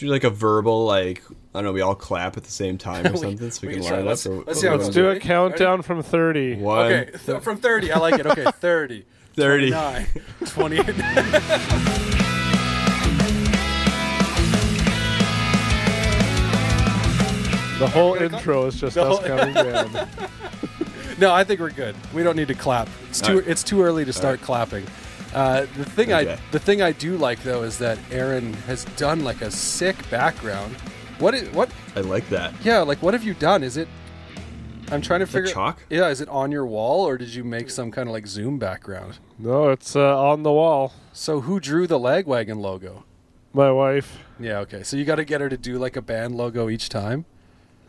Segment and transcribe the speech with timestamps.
[0.00, 1.22] do like a verbal like
[1.54, 1.72] I don't know.
[1.72, 4.00] We all clap at the same time or something, so we, we can can line
[4.02, 4.32] it Let's- up.
[4.32, 6.56] or- let's see how Let's do a countdown from 30.
[6.56, 7.92] One, Okay, th- from 30.
[7.92, 8.26] I like it.
[8.26, 9.04] Okay, 30.
[9.34, 9.70] 30.
[9.70, 10.06] 29,
[10.46, 11.96] 28.
[17.78, 20.08] The whole intro is just The us whole- counting down.
[21.18, 21.94] No, I think we're good.
[22.14, 22.88] We don't need to clap.
[23.10, 23.48] It's too Alright.
[23.48, 24.86] it's too early to start clapping.
[25.34, 29.24] Uh, the thing I the thing I do like though is that Aaron has done
[29.24, 30.74] like a sick background.
[31.18, 31.70] What is what?
[31.94, 32.54] I like that.
[32.62, 33.62] Yeah, like what have you done?
[33.62, 33.88] Is it?
[34.90, 35.52] I'm trying to that figure.
[35.52, 35.82] chalk?
[35.90, 38.58] Yeah, is it on your wall or did you make some kind of like Zoom
[38.58, 39.18] background?
[39.38, 40.92] No, it's uh, on the wall.
[41.12, 43.04] So who drew the Lagwagon logo?
[43.52, 44.18] My wife.
[44.38, 44.82] Yeah, okay.
[44.82, 47.24] So you got to get her to do like a band logo each time.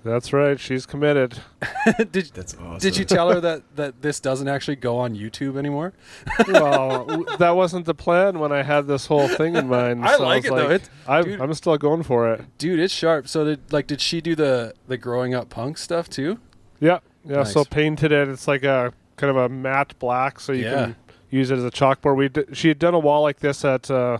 [0.07, 0.59] That's right.
[0.59, 1.39] She's committed.
[2.11, 2.79] did That's awesome.
[2.79, 5.93] Did you tell her that that this doesn't actually go on YouTube anymore?
[6.47, 10.05] well, w- that wasn't the plan when I had this whole thing in mind.
[10.05, 10.69] I so like was it, though.
[10.75, 12.45] It- I'm, dude- I'm still going for it.
[12.57, 13.27] Dude, it's sharp.
[13.27, 16.39] So did like did she do the the growing up punk stuff too?
[16.79, 17.43] Yeah, yeah.
[17.43, 18.27] So painted it.
[18.29, 20.71] It's like a kind of a matte black, so you Yeah.
[20.85, 20.95] can
[21.29, 22.15] use it as a chalkboard.
[22.15, 24.19] We d- she had done a wall like this at uh,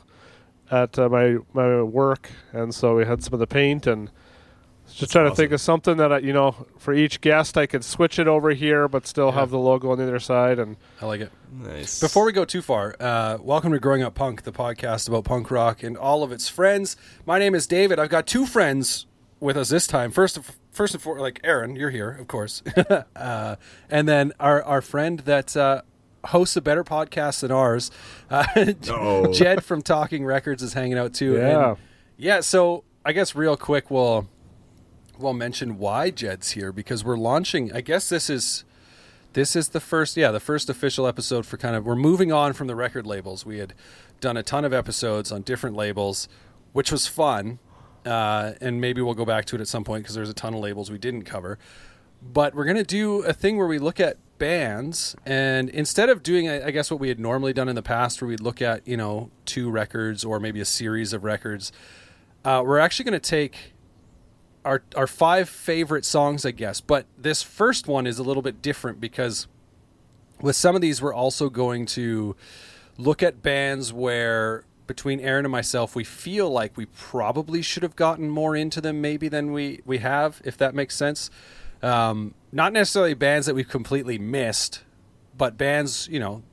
[0.72, 4.10] at uh, my my work, and so we had some of the paint and
[4.88, 7.66] just That's trying to think of something that I, you know for each guest I
[7.66, 9.40] could switch it over here, but still Yeah.
[9.40, 10.60] have the logo on the other side.
[10.60, 11.32] And I like it.
[11.52, 12.00] Nice.
[12.00, 15.52] Before we go too far, uh, welcome to Growing Up Punk, the podcast about punk
[15.52, 16.96] rock and all of its friends.
[17.26, 18.00] My name is David.
[18.00, 19.06] I've got two friends
[19.40, 20.10] with us this time.
[20.12, 20.40] First,
[20.72, 22.64] first and foremost, like Aaron, you're here, of course,
[23.16, 23.56] uh,
[23.90, 25.82] and then our our friend that uh,
[26.26, 27.92] hosts a better podcast than ours,
[28.32, 28.46] uh.
[29.34, 31.34] Jed from Talking Records, is hanging out too.
[31.36, 31.70] Yeah.
[31.70, 31.78] And
[32.18, 32.40] yeah.
[32.40, 34.28] So I guess real quick, we'll
[35.20, 37.72] we'll mention why Jed's here because we're launching.
[37.74, 38.64] I guess this is
[39.34, 42.54] this is the first yeah the first official episode for kind of we're moving on
[42.54, 43.74] from the record labels we had
[44.20, 46.28] done a ton of episodes on different labels
[46.74, 47.60] which was fun
[48.06, 50.56] uh, and maybe we'll go back to it at some point because there's a ton
[50.56, 51.60] of labels we didn't cover
[52.22, 56.50] but we're to do a thing where we look at bands and instead of doing
[56.50, 58.88] i I guess what we had normally done in the past where we'd look at
[58.88, 61.72] you know two records or maybe a series of records
[62.44, 63.74] uh, we're actually going to take
[64.68, 66.82] our our five favorite songs, I guess.
[66.82, 69.48] But this first one is a little bit different because
[70.42, 72.36] with some of these, we're also going to
[72.98, 77.96] look at bands where between Aaron and myself, we feel like we probably should have
[77.96, 81.30] gotten more into them, maybe than we we have, if that makes sense.
[81.82, 84.84] Um, not necessarily bands that we've completely missed,
[85.38, 86.44] but bands, you know,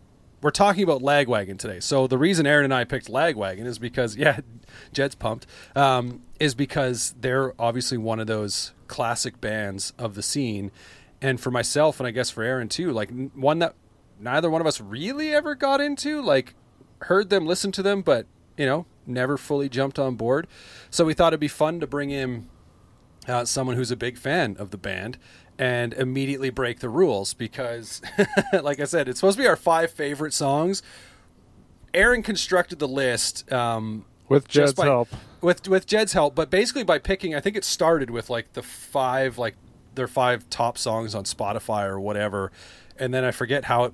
[0.44, 1.81] we're talking about Lagwagon today.
[1.81, 4.41] So the reason Aaron and I picked Lagwagon is because, yeah,
[4.93, 10.71] Jed's pumped, um, is because they're obviously one of those classic bands of the scene.
[11.22, 13.75] And for myself, and I guess for Aaron too, like one that
[14.21, 16.53] neither one of us really ever got into, like
[17.00, 18.27] heard them, listened to them, but,
[18.59, 20.47] you know, never fully jumped on board.
[20.91, 22.50] So we thought it'd be fun to bring in
[23.27, 25.16] uh, someone who's a big fan of the band
[25.59, 28.03] and immediately break the rules because
[28.62, 30.82] like i said it's supposed to be our five favorite songs
[31.92, 35.09] aaron constructed the list um, with Jed's by- help,
[35.41, 38.62] with with jed's help but basically by picking i think it started with like the
[38.62, 39.54] five like
[39.94, 42.50] their five top songs on spotify or whatever
[42.98, 43.92] and then i forget how it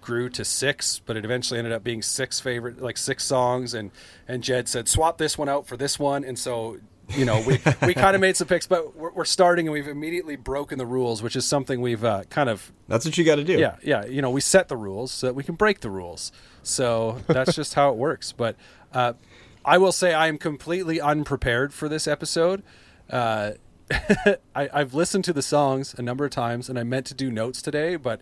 [0.00, 3.74] grew to six, but it eventually ended up being six favorite, like six songs.
[3.74, 3.90] And
[4.26, 6.78] and Jed said swap this one out for this one, and so
[7.16, 9.88] you know we we kind of made some picks, but we're, we're starting and we've
[9.88, 13.36] immediately broken the rules, which is something we've uh, kind of That's what you got
[13.36, 13.58] to do.
[13.58, 16.32] yeah yeah you know we set the rules so that we can break the rules.
[16.62, 18.32] So that's just how it works.
[18.32, 18.56] But
[18.92, 19.14] uh,
[19.64, 22.62] I will say I am completely unprepared for this episode.
[23.08, 23.52] Uh,
[24.54, 27.30] I, I've listened to the songs a number of times, and I meant to do
[27.30, 28.20] notes today, but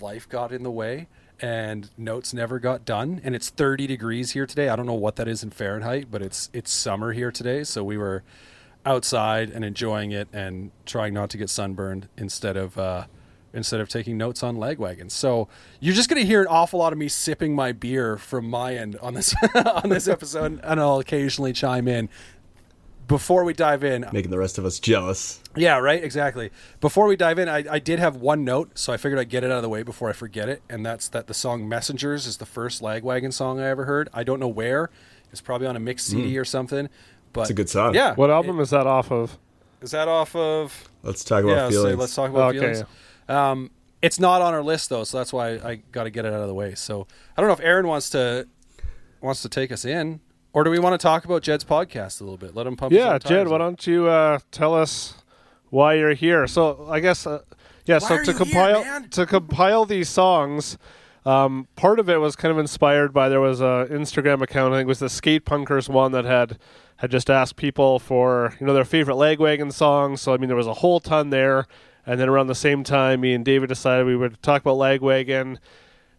[0.00, 1.08] life got in the way
[1.40, 3.20] and notes never got done.
[3.24, 4.68] And it's 30 degrees here today.
[4.68, 7.64] I don't know what that is in fahrenheit but it's it's summer here today.
[7.64, 8.22] So we were
[8.86, 13.04] outside and enjoying it and trying not to get sunburned instead of uh
[13.52, 15.48] instead of taking notes on Lagwagons so
[15.80, 18.74] you're just going to hear an awful lot of me sipping my beer from my
[18.74, 22.08] end on this on this episode and i'll occasionally chime in
[23.08, 25.40] before we dive in Making the rest of us jealous.
[25.56, 26.02] yeah, right.
[26.04, 26.50] Exactly.
[26.80, 29.42] Before we dive in, I, I did have one note, so I figured I'd get
[29.42, 32.26] it out of the way before I forget it, and that's that the song "Messengers"
[32.26, 34.08] is the first Lagwagon song I ever heard.
[34.14, 34.90] I don't know where.
[35.32, 36.88] It's probably on a mixed CD or something.
[37.32, 37.94] But It's a good song.
[37.94, 38.14] Yeah.
[38.14, 39.36] what album is that off of?
[39.82, 40.88] is that off of?
[41.02, 41.64] Let's talk about yeah.
[41.66, 41.98] So feelings.
[41.98, 42.60] let's talk about Okay.
[42.60, 42.84] feelings.
[43.28, 43.70] Um,
[44.02, 46.40] it's not on our list though, so that's why I got to get it out
[46.40, 46.74] of the way.
[46.74, 47.06] So
[47.36, 48.46] I don't know if Aaron wants to
[49.20, 50.20] wants to take us in,
[50.52, 52.54] or do we want to talk about Jed's podcast a little bit?
[52.54, 52.92] Let him pump.
[52.92, 55.14] Yeah, own Jed, why don't you uh, tell us
[55.70, 56.46] why you're here?
[56.46, 57.42] So I guess uh,
[57.84, 57.96] yeah.
[57.96, 60.78] Why so to you here, compile to compile these songs,
[61.24, 64.72] Um, part of it was kind of inspired by there was a Instagram account.
[64.72, 66.58] I think it was the Skate Punkers one that had
[66.96, 70.20] had just asked people for you know their favorite Lagwagon songs.
[70.22, 71.66] So I mean there was a whole ton there.
[72.06, 75.58] And then around the same time, me and David decided we would talk about Lagwagon.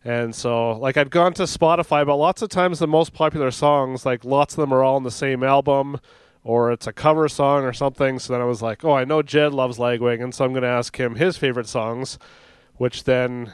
[0.03, 4.05] And so, like, I'd gone to Spotify, but lots of times the most popular songs,
[4.05, 5.99] like, lots of them are all on the same album
[6.43, 8.17] or it's a cover song or something.
[8.17, 10.69] So then I was like, oh, I know Jed loves Lagwagon, so I'm going to
[10.69, 12.17] ask him his favorite songs,
[12.77, 13.51] which then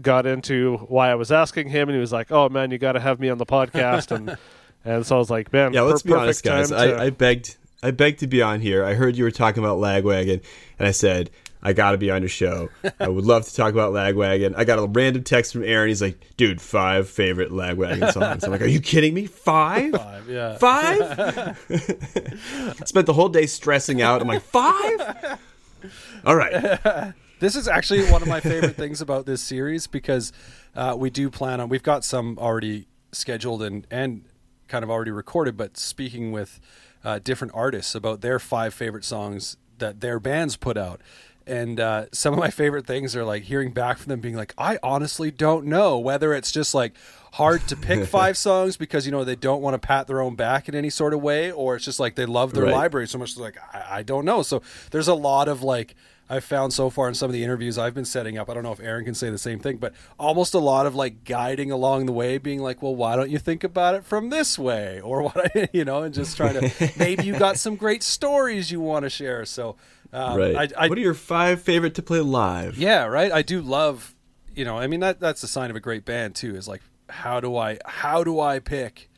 [0.00, 1.88] got into why I was asking him.
[1.88, 4.10] And he was like, oh, man, you got to have me on the podcast.
[4.10, 4.36] And,
[4.84, 6.70] and so I was like, man, Yeah, let's be honest, guys.
[6.70, 8.84] to- I, I begged, I begged to be on here.
[8.84, 10.42] I heard you were talking about Lagwagon,
[10.80, 11.30] and I said
[11.62, 12.68] I got to be on your show.
[13.00, 14.54] I would love to talk about Lagwagon.
[14.56, 15.88] I got a random text from Aaron.
[15.88, 19.26] He's like, "Dude, five favorite Lagwagon songs." I'm like, "Are you kidding me?
[19.26, 19.92] Five?
[19.92, 20.56] Five, yeah.
[20.56, 21.58] Five?
[22.86, 24.22] Spent the whole day stressing out.
[24.22, 25.38] I'm like, five?
[26.24, 27.12] All right.
[27.40, 30.32] This is actually one of my favorite things about this series because
[30.74, 31.68] uh, we do plan on.
[31.68, 34.24] We've got some already scheduled and and
[34.66, 36.58] kind of already recorded, but speaking with
[37.04, 41.00] uh, different artists about their five favorite songs that their bands put out.
[41.48, 44.52] And uh, some of my favorite things are like hearing back from them being like,
[44.58, 46.92] I honestly don't know whether it's just like
[47.32, 50.34] hard to pick five songs because you know they don't want to pat their own
[50.34, 52.74] back in any sort of way, or it's just like they love their Right.
[52.74, 53.36] library so much.
[53.38, 54.42] Like I, I don't know.
[54.42, 54.60] So
[54.90, 55.94] there's a lot of like
[56.30, 58.50] I've found so far in some of the interviews I've been setting up.
[58.50, 60.94] I don't know if Aaron can say the same thing, but almost a lot of
[60.94, 64.28] like guiding along the way, being like, well, why don't you think about it from
[64.28, 67.76] this way, or what I, you know, and just trying to maybe you got some
[67.76, 69.46] great stories you want to share.
[69.46, 69.76] So
[70.12, 70.72] um, right.
[70.76, 72.78] I, I, what are your five favorite to play live?
[72.78, 73.30] yeah, right.
[73.30, 74.14] I do love,
[74.54, 76.54] you know, I mean that that's a sign of a great band too.
[76.54, 79.08] Is like how do I how do I pick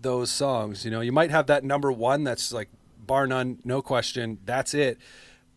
[0.00, 0.84] those songs?
[0.84, 2.68] You know, you might have that number one that's like
[2.98, 4.98] bar none, no question, that's it.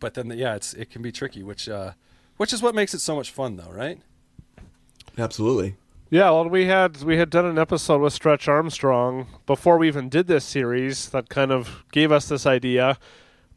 [0.00, 1.92] But then yeah, it's it can be tricky, which uh,
[2.36, 4.00] which is what makes it so much fun though, right?
[5.16, 5.76] Absolutely.
[6.10, 10.08] Yeah, well, we had we had done an episode with Stretch Armstrong before we even
[10.08, 12.98] did this series that kind of gave us this idea.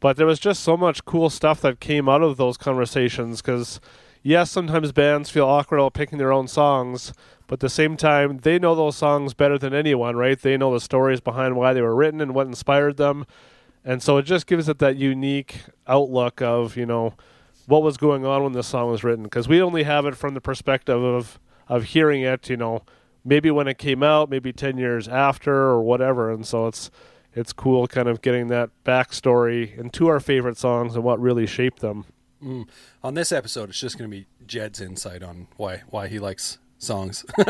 [0.00, 3.80] But there was just so much cool stuff that came out of those conversations because,
[4.22, 7.12] yes, sometimes bands feel awkward about picking their own songs,
[7.46, 10.40] but at the same time, they know those songs better than anyone, right?
[10.40, 13.26] They know the stories behind why they were written and what inspired them.
[13.84, 17.14] And so it just gives it that unique outlook of, you know,
[17.68, 20.32] what was going on when this song was written because we only have it from
[20.32, 22.82] the perspective of of hearing it you know
[23.26, 26.90] maybe when it came out maybe 10 years after or whatever and so it's
[27.34, 31.80] it's cool kind of getting that backstory into our favorite songs and what really shaped
[31.80, 32.04] them
[32.40, 32.68] Mm.
[33.02, 36.58] On this episode, it's just going to be Jed's insight on why why he likes
[36.78, 37.24] songs.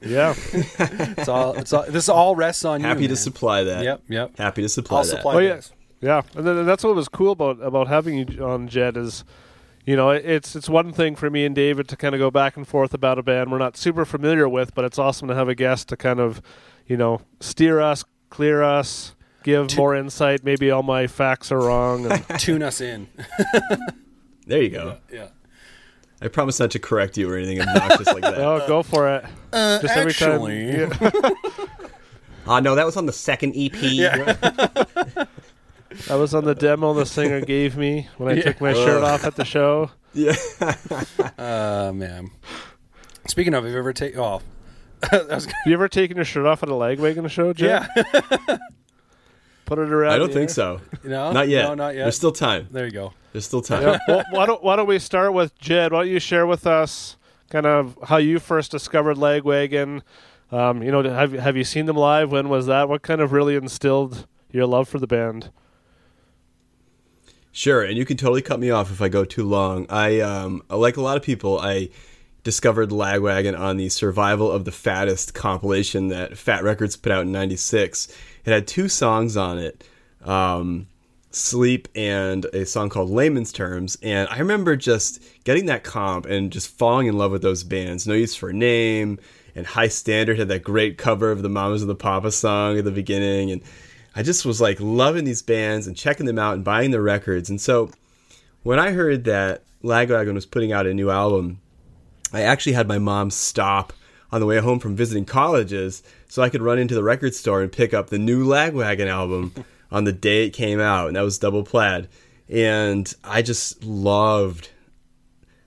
[0.00, 2.86] yeah it's all it's all this all rests on you.
[2.88, 3.16] Happy to man.
[3.16, 3.84] supply that.
[3.84, 4.36] Yep, yep.
[4.36, 5.10] Happy to supply I'll that.
[5.10, 5.54] supply Oh, yeah.
[5.54, 5.72] those.
[6.00, 9.24] yeah and then that's what was cool about about having you on jed is
[9.86, 12.56] you know it's it's one thing for me and david to kind of go back
[12.56, 15.48] and forth about a band we're not super familiar with but it's awesome to have
[15.48, 16.42] a guest to kind of
[16.86, 19.14] you know steer us clear us
[19.44, 23.08] give more insight maybe all my facts are wrong and Tune us in.
[24.46, 24.96] There you go.
[25.12, 25.28] yeah.
[26.22, 28.38] I promise not to correct you or anything obnoxious like that.
[28.38, 29.24] Oh, go for it.
[29.52, 31.30] Uh, Just every actually- yeah.
[32.46, 33.72] Ah, no, that was on the second EP.
[33.72, 35.28] That
[36.10, 38.42] was on the demo the singer gave me when I Yeah.
[38.44, 39.90] took my shirt off at the show.
[40.14, 40.34] Yeah.
[41.38, 42.30] Uh, man.
[43.26, 44.18] Speaking of, have you ever taken?
[44.18, 44.57] Oh, I was gonna-
[45.10, 47.86] Have you ever taken your shirt off at a Lagwagon show, Jim?
[47.96, 48.58] yeah.
[49.64, 50.14] Put it around.
[50.14, 50.54] I don't think air.
[50.54, 50.80] so.
[51.04, 51.64] no, Not yet.
[51.64, 52.04] No, not yet.
[52.04, 52.68] There's still time.
[52.70, 53.12] there you go.
[53.32, 53.82] There's still time.
[53.82, 53.98] Yeah.
[54.08, 55.92] well, why don't Why don't we start with Jed?
[55.92, 57.16] Why don't you share with us
[57.50, 60.00] kind of how you first discovered Lagwagon?
[60.50, 62.32] Um, you know, have have you seen them live?
[62.32, 62.88] When was that?
[62.88, 65.50] What kind of really instilled your love for the band?
[67.52, 69.86] Sure, and you can totally cut me off if I go too long.
[69.90, 71.88] I, um, like a lot of people, I
[72.44, 77.32] discovered Lagwagon on the Survival of the Fattest compilation that Fat Records put out in
[77.32, 78.08] '96.
[78.44, 79.84] It had two songs on it,
[80.24, 80.86] um,
[81.30, 86.50] "Sleep" and a song called "Layman's Terms." And I remember just getting that comp and
[86.50, 88.06] just falling in love with those bands.
[88.06, 89.18] No Use for a Name
[89.54, 92.90] and Hi-Standard had that great cover of the Mamas and the Papa song at the
[92.90, 93.60] beginning, and
[94.14, 97.50] I just was like loving these bands and checking them out and buying their records.
[97.50, 97.90] And so
[98.62, 101.60] when I heard that Lagwagon was putting out a new album,
[102.32, 103.92] I actually had my mom stop
[104.30, 107.62] on the way home from visiting colleges so I could run into the record store
[107.62, 109.52] and pick up the new Lagwagon album
[109.90, 112.08] on the day it came out, and that was Double Plaid.
[112.48, 114.70] And I just loved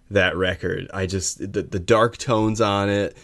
[0.10, 0.89] that record.
[0.94, 3.18] I just the, the dark tones on it,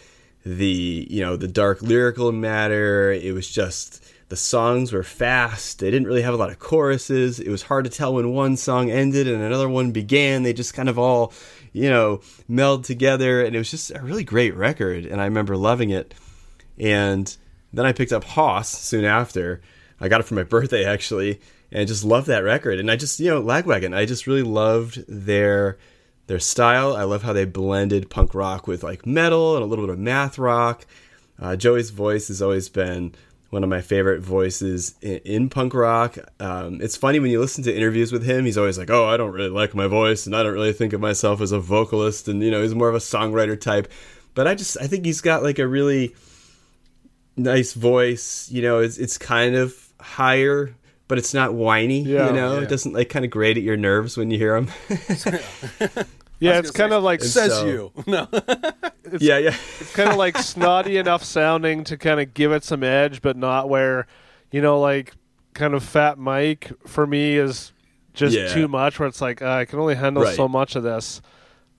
[0.46, 3.12] the you know the dark lyrical matter.
[3.12, 5.80] It was just the songs were fast.
[5.80, 7.40] They didn't really have a lot of choruses.
[7.40, 10.44] It was hard to tell when one song ended and another one began.
[10.44, 11.34] They just kind of all,
[11.78, 13.44] you know, meld together.
[13.44, 15.06] And it was just a really great record.
[15.06, 16.14] And I remember loving it.
[16.78, 17.36] And
[17.74, 19.62] then I picked up Hoss soon after.
[20.00, 21.40] I got it for my birthday, actually.
[21.72, 22.80] And I just loved that record.
[22.80, 25.78] And I just, you know, Lagwagon, I just really loved their
[26.28, 26.94] their style.
[26.94, 30.00] I love how they blended punk rock with like metal and a little bit of
[30.00, 30.86] math rock.
[31.40, 33.14] Uh, Joey's voice has always been
[33.50, 36.18] one of my favorite voices in, in punk rock.
[36.40, 39.18] Um, it's funny when you listen to interviews with him, he's always like, "Oh, I
[39.18, 42.28] don't really like my voice, and I don't really think of myself as a vocalist,"
[42.28, 43.92] and you know, he's more of a songwriter type.
[44.34, 46.16] But I just, I think he's got like a really
[47.36, 48.50] nice voice.
[48.52, 50.76] You know, it's it's kind of higher,
[51.08, 52.02] but it's not whiny.
[52.02, 52.64] Yeah, you know, yeah.
[52.64, 54.70] it doesn't like kind of grate at your nerves when you hear him.
[56.40, 57.92] Yeah, it's kind of like says so- you.
[58.08, 58.28] No.
[59.20, 59.56] yeah, yeah.
[59.80, 63.38] it's kind of like snotty enough sounding to kind of give it some edge, but
[63.38, 64.06] not where,
[64.52, 65.14] you know, like
[65.54, 67.72] kind of Fat Mike for me is
[68.14, 68.54] just Yeah.
[68.54, 69.00] too much.
[69.00, 70.36] Where it's like uh, I can only handle Right.
[70.36, 71.22] so much of this,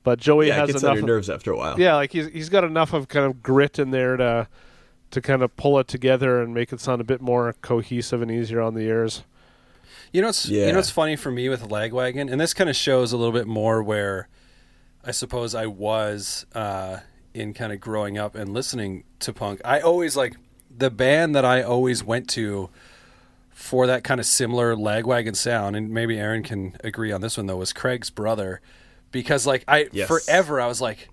[0.02, 0.96] but Joey yeah, it has gets on enough.
[0.96, 1.78] your of- nerves after a while.
[1.78, 4.48] yeah, like he's he's got enough of kind of grit in there to
[5.10, 8.30] to kind of pull it together and make it sound a bit more cohesive and
[8.30, 9.22] easier on the ears.
[10.12, 12.76] You know, it's you know, what's funny for me with Lagwagon, and this kind of
[12.76, 14.28] shows a little bit more where
[15.08, 16.98] I suppose I was uh,
[17.32, 19.62] in kind of growing up and listening to punk.
[19.64, 20.36] I always like
[20.70, 22.68] the band that I always went to
[23.50, 27.46] for that kind of similar Lagwagon sound, and maybe Aaron can agree on this one
[27.46, 27.56] though.
[27.56, 28.60] Was Craig's brother
[29.10, 30.08] because like I Yes.
[30.08, 31.08] forever I was like.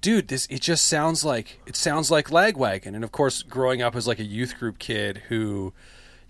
[0.00, 3.96] Dude, this it just sounds like it sounds like Lagwagon, and of course, growing up
[3.96, 5.72] as like a youth group kid who,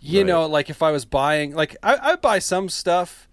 [0.01, 0.27] you Right.
[0.27, 3.28] know, like if I was buying, like I, I'd buy some stuff,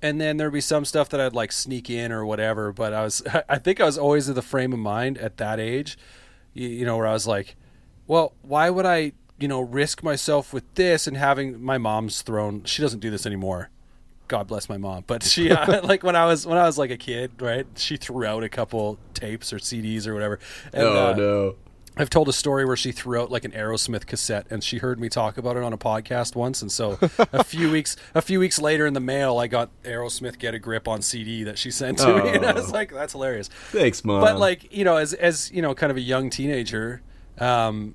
[0.00, 2.72] and then there'd be some stuff that I'd like sneak in or whatever.
[2.72, 5.60] But I was, I think I was always in the frame of mind at that
[5.60, 5.98] age,
[6.54, 7.56] you, you know, where I was like,
[8.06, 12.64] well, why would I, you know, risk myself with this and having my mom's thrown?
[12.64, 13.70] She doesn't do this anymore.
[14.28, 16.90] God bless my mom, but she uh, like when I was when I was like
[16.90, 17.66] a kid, right?
[17.76, 20.38] She threw out a couple tapes or CDs or whatever.
[20.70, 21.56] And, oh uh, no.
[21.98, 25.00] I've told a story where she threw out like an Aerosmith cassette, and she heard
[25.00, 26.62] me talk about it on a podcast once.
[26.62, 26.98] And so
[27.32, 30.58] a few weeks a few weeks later in the mail, I got Aerosmith "Get a
[30.58, 32.72] Grip" on CD that she sent to me, and I was Oh.
[32.72, 34.20] like, "That's hilarious." Thanks, mom.
[34.20, 37.02] But like you know, as as you know, kind of a young teenager,
[37.38, 37.94] um,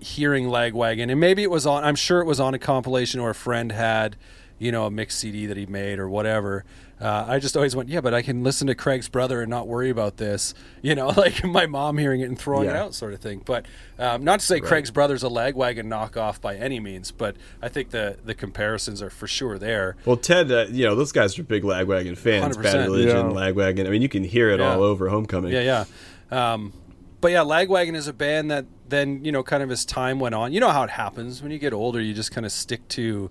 [0.00, 1.84] hearing Lagwagon, and maybe it was on.
[1.84, 4.16] I'm sure it was on a compilation or a friend had,
[4.58, 6.64] you know, a mixed CD that he made or whatever.
[7.00, 9.66] Uh, I just always went, yeah, but I can listen to Craig's brother and not
[9.66, 13.12] worry about this, you know, like my mom hearing it and throwing it out, sort
[13.12, 13.42] of thing.
[13.44, 13.66] But
[13.98, 17.90] um, not to say Craig's brother's a Lagwagon knockoff by any means, but I think
[17.90, 19.96] the the comparisons are for sure there.
[20.04, 22.56] Well, Ted, uh, you know those guys are big Lagwagon fans.
[22.56, 22.62] 100%.
[22.62, 23.36] Bad Religion, Yeah.
[23.36, 23.86] Lagwagon.
[23.86, 24.72] I mean, you can hear it Yeah.
[24.74, 25.52] all over Homecoming.
[25.52, 25.84] Yeah,
[26.30, 26.52] yeah.
[26.52, 26.72] Um,
[27.20, 30.36] but yeah, Lagwagon is a band that then you know, kind of as time went
[30.36, 32.86] on, you know how it happens when you get older, you just kind of stick
[32.90, 33.28] to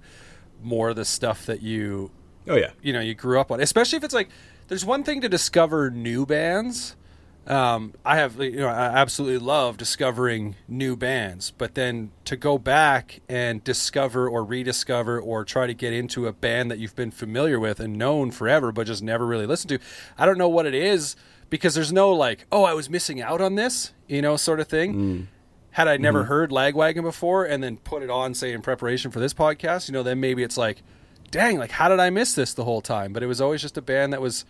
[0.64, 2.12] more of the stuff that you
[2.48, 2.72] Oh yeah.
[2.82, 3.60] you know you grew up on.
[3.62, 4.30] Especially if it's like
[4.68, 6.96] there's one thing to discover new bands.
[7.48, 12.58] Um, I have you know I absolutely love discovering new bands, but then to go
[12.58, 17.12] back and discover or rediscover or try to get into a band that you've been
[17.12, 19.80] familiar with and known forever, but just never really listened to.
[20.18, 21.16] I don't know what it is
[21.50, 24.68] because there's no like, oh, I was missing out on this, you know, sort of
[24.68, 25.28] thing.
[25.72, 29.20] Had I never heard Lagwagon before and then put it on, say, in preparation for
[29.22, 30.84] this podcast, you know, then maybe it's like,
[31.32, 33.14] dang, like how did I miss this the whole time?
[33.14, 34.44] But it was always just a band that was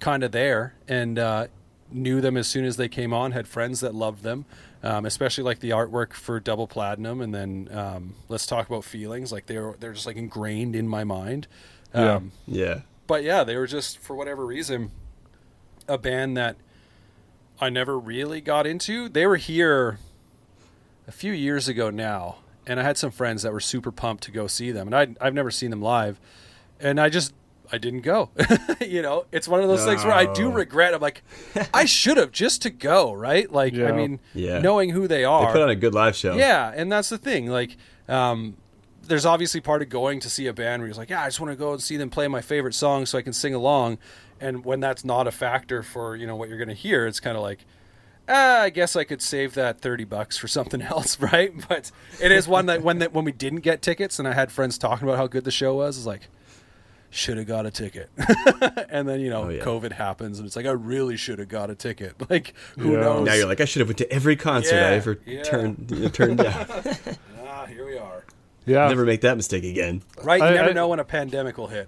[0.00, 1.46] kind of there and uh,
[1.90, 3.32] knew them as soon as they came on.
[3.32, 4.46] Had friends that loved them,
[4.82, 9.30] um, especially like the artwork for Double Platinum, and then um, let's talk about feelings.
[9.30, 11.48] Like they're they're just like ingrained in my mind.
[11.94, 12.14] Yeah.
[12.14, 12.80] Um, Yeah.
[13.06, 14.90] but yeah, they were just for whatever reason
[15.86, 16.56] a band that
[17.60, 19.10] I never really got into.
[19.10, 19.98] They were here
[21.12, 24.30] a few years ago now, and I had some friends that were super pumped to
[24.30, 26.18] go see them, and I I've never seen them live,
[26.80, 27.34] and I just
[27.70, 28.30] I didn't go.
[28.80, 30.94] you know, it's one of those things where I do regret.
[30.94, 31.22] I'm like,
[31.74, 33.50] I should have just to go, right?
[33.50, 34.58] Like, I mean, Yeah.
[34.60, 36.34] knowing who they are, They are, put on a good live show.
[36.34, 37.46] yeah, and that's the thing.
[37.46, 37.76] Like,
[38.08, 38.56] um,
[39.02, 41.40] there's obviously part of going to see a band where you're like, yeah, I just
[41.40, 43.98] want to go and see them play my favorite song so I can sing along.
[44.40, 47.20] And when that's not a factor for you know what you're going to hear, it's
[47.20, 47.64] kind of like,
[48.28, 51.52] ah, I guess I could save that thirty bucks for something else, right?
[51.68, 54.50] But it is one that when that when we didn't get tickets and I had
[54.52, 56.28] friends talking about how good the show was, it's like.
[57.14, 58.08] Should have got a ticket,
[58.88, 59.62] and then you know Oh, yeah.
[59.62, 62.14] COVID happens, and it's like I really should have got a ticket.
[62.30, 63.00] Like who Yeah.
[63.00, 63.26] knows?
[63.26, 65.42] Now you're like, I should have went to every concert Yeah, I ever yeah.
[65.42, 66.66] turned turned down.
[67.46, 68.24] ah, here we are.
[68.64, 70.02] Yeah, Never make that mistake again.
[70.22, 71.86] Right, you I- never I- know when a pandemic will hit.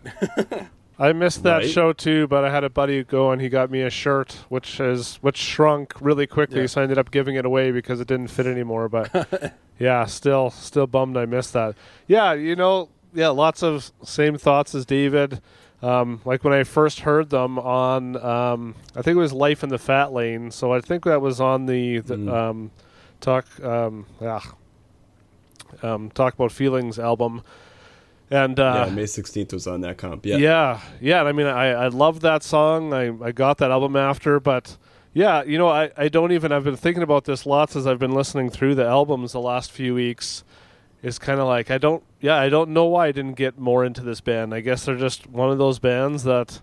[0.98, 1.68] I missed that Right.
[1.70, 4.78] show too, but I had a buddy go and he got me a shirt, which
[4.78, 6.66] is which shrunk really quickly, Yeah.
[6.66, 8.88] so I ended up giving it away because it didn't fit anymore.
[8.88, 11.74] But yeah, still still bummed I missed that.
[12.06, 15.40] Yeah, you know, yeah, lots of same thoughts as David.
[15.82, 19.68] Um, like when I first heard them on, um, I think it was Life in
[19.68, 20.50] the Fat Lane.
[20.50, 22.32] So I think that was on the, the Mm.
[22.32, 22.70] um,
[23.20, 24.40] talk, um, yeah,
[25.82, 27.42] um, talk about feelings album.
[28.34, 30.26] And uh, yeah, May 16th was on that comp.
[30.26, 30.38] Yeah.
[30.38, 31.20] yeah, yeah.
[31.20, 32.92] and I mean, I I love that song.
[32.92, 34.76] I I got that album after, but
[35.12, 36.50] yeah, you know, I I don't even.
[36.50, 39.70] I've been thinking about this lots as I've been listening through the albums the last
[39.70, 40.42] few weeks.
[41.00, 42.02] It's kind of like I don't.
[42.20, 44.52] Yeah, I don't know why I didn't get more into this band.
[44.52, 46.60] I guess they're just one of those bands that,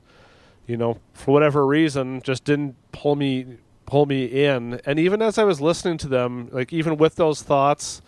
[0.68, 3.46] you know, for whatever reason, just didn't pull me
[3.86, 4.82] pull me in.
[4.86, 8.02] And even as I was listening to them, like even with those thoughts,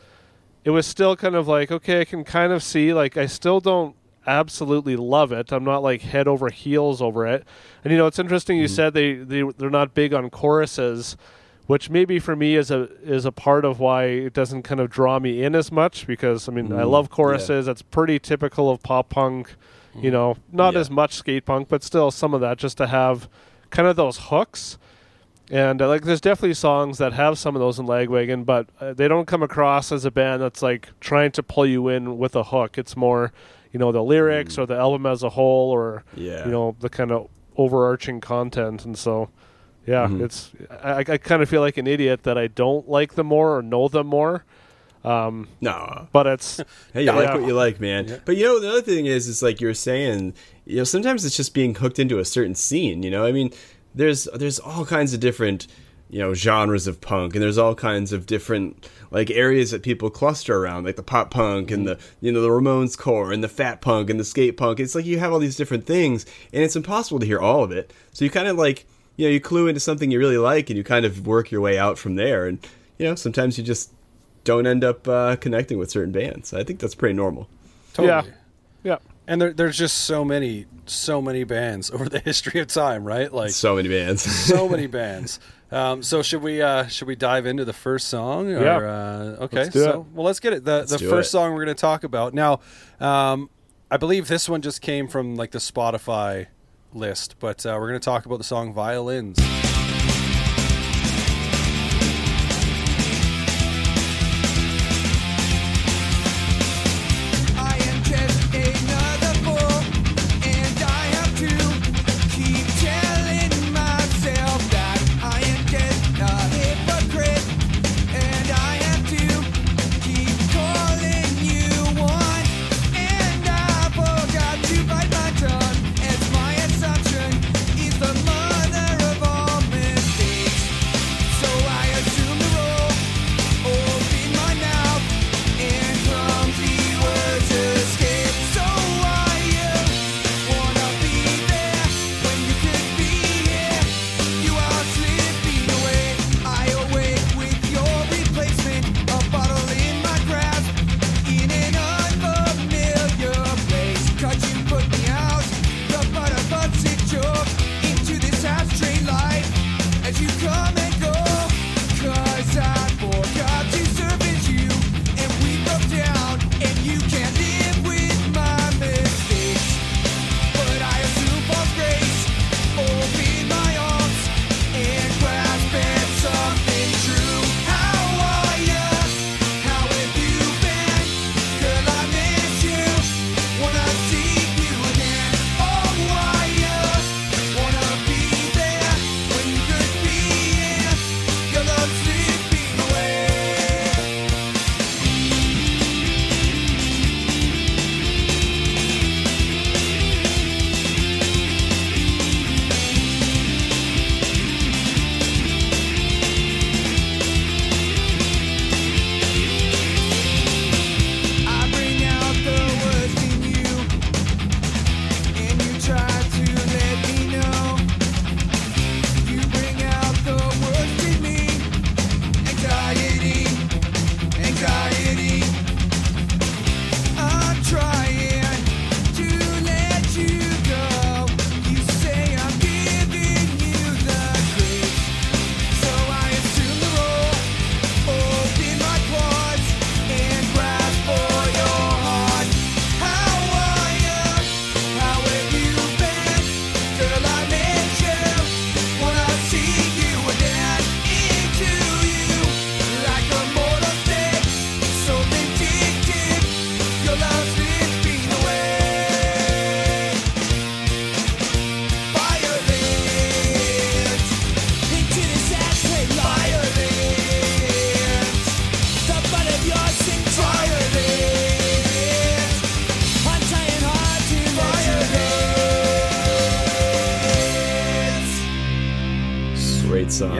[0.63, 3.60] it was still kind of like okay i can kind of see like i still
[3.60, 5.51] don't absolutely love it.
[5.51, 7.46] I'm not like head over heels over it.
[7.84, 11.17] And you know it's interesting you said they, they they're not big on choruses
[11.67, 14.89] which maybe for me is a is a part of why it doesn't kind of
[14.89, 17.67] draw me in as much because i mean i Mm, love choruses.
[17.67, 19.55] It's pretty typical of pop punk
[20.01, 20.79] you know not Yeah.
[20.79, 23.27] as much skate punk but still some of that just to have
[23.72, 24.77] kind of those hooks
[25.53, 28.93] and uh, like, there's definitely songs that have some of those in Lagwagon, but uh,
[28.93, 32.36] they don't come across as a band that's like trying to pull you in with
[32.36, 32.77] a hook.
[32.77, 33.31] It's more,
[33.72, 36.45] you know, the lyrics or the album as a whole, or Yeah.
[36.45, 38.83] you know, the kind of overarching content.
[38.83, 39.29] And so,
[39.86, 40.24] yeah, Mhm.
[40.24, 43.55] it's I, I kind of feel like an idiot that I don't like them more
[43.57, 44.43] or know them more.
[45.03, 46.07] Um, No.
[46.13, 46.62] but it's
[46.93, 48.22] Hey, you like what you like, man.
[48.25, 50.33] But you know, the other thing is, is like you were saying,
[50.65, 53.03] you know, sometimes it's just being hooked into a certain scene.
[53.03, 53.51] You know, I mean,
[53.95, 55.67] there's there's all kinds of different,
[56.09, 60.09] you know, genres of punk, and there's all kinds of different like areas that people
[60.09, 63.50] cluster around, like the pop punk and the you know the Ramones core and the
[63.50, 64.79] fat punk and the skate punk.
[64.79, 67.71] It's like you have all these different things, and it's impossible to hear all of
[67.71, 67.93] it.
[68.12, 68.85] So you kind of like
[69.15, 71.62] you know you clue into something you really like, and you kind of work your
[71.62, 72.47] way out from there.
[72.47, 72.59] And
[72.97, 73.91] you know, sometimes you just
[74.43, 76.53] don't end up uh, connecting with certain bands.
[76.53, 77.47] I think that's pretty normal.
[77.93, 78.07] Totally.
[78.09, 78.23] Yeah.
[78.83, 78.97] yeah.
[79.27, 83.32] And there, there's just so many, so many bands over the history of time, right?
[83.32, 84.24] Like So many bands.
[84.48, 85.39] so many bands.
[85.72, 88.51] Um, so should we uh, should we dive into the first song?
[88.51, 88.77] Or, Yeah.
[88.77, 89.58] Uh, okay.
[89.58, 90.06] Let's do so it.
[90.15, 90.63] well, let's get it.
[90.65, 91.32] The the first it.
[91.32, 92.60] song we're going to talk about now.
[93.00, 93.50] Um,
[93.89, 96.48] I believe this one just came from like the Spotify
[96.94, 99.40] list, but uh, we're going to talk about the song "Violins."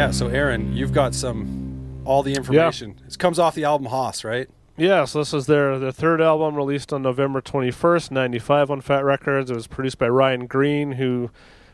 [0.04, 2.96] Yeah, so Aaron, you've got some all the information.
[3.00, 3.08] Yeah.
[3.08, 4.50] It comes off the album Hoss, right?
[4.76, 9.06] Yeah, so this is their their third album released on November 21st, 95 on Fat
[9.06, 9.50] Records.
[9.50, 11.32] It was produced by Ryan Greene, who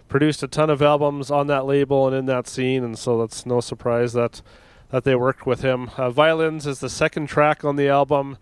[0.07, 3.47] produced a ton of albums on that label and in that scene, and so that's
[3.47, 4.43] no surprise that
[4.91, 5.89] that they worked with him.
[5.97, 8.37] Uh, Violins is the second track on the album.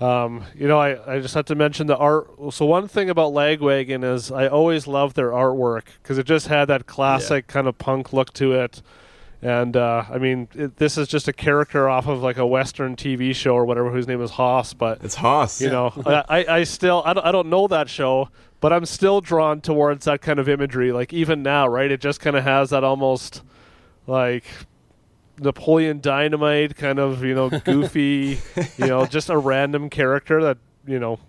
[0.00, 2.30] Um, you know, I, I just have to mention the art.
[2.54, 6.68] So one thing about Lagwagon is I always loved their artwork because it just had
[6.68, 8.80] that classic kind of punk look to it.
[9.46, 12.96] And uh, I mean, it, this is just a character off of like a Western
[12.96, 14.74] TV show or whatever, whose name is Hoss.
[14.74, 15.60] But It's Hoss.
[15.60, 15.92] you know,
[16.28, 18.28] I, I still I don't, I don't know that show,
[18.58, 20.90] but I'm still drawn towards that kind of imagery.
[20.90, 21.88] Like even now, right?
[21.92, 23.44] It just kind of has that almost
[24.08, 24.42] like
[25.38, 28.40] Napoleon Dynamite kind of you know goofy,
[28.78, 31.20] you know, just a random character that you know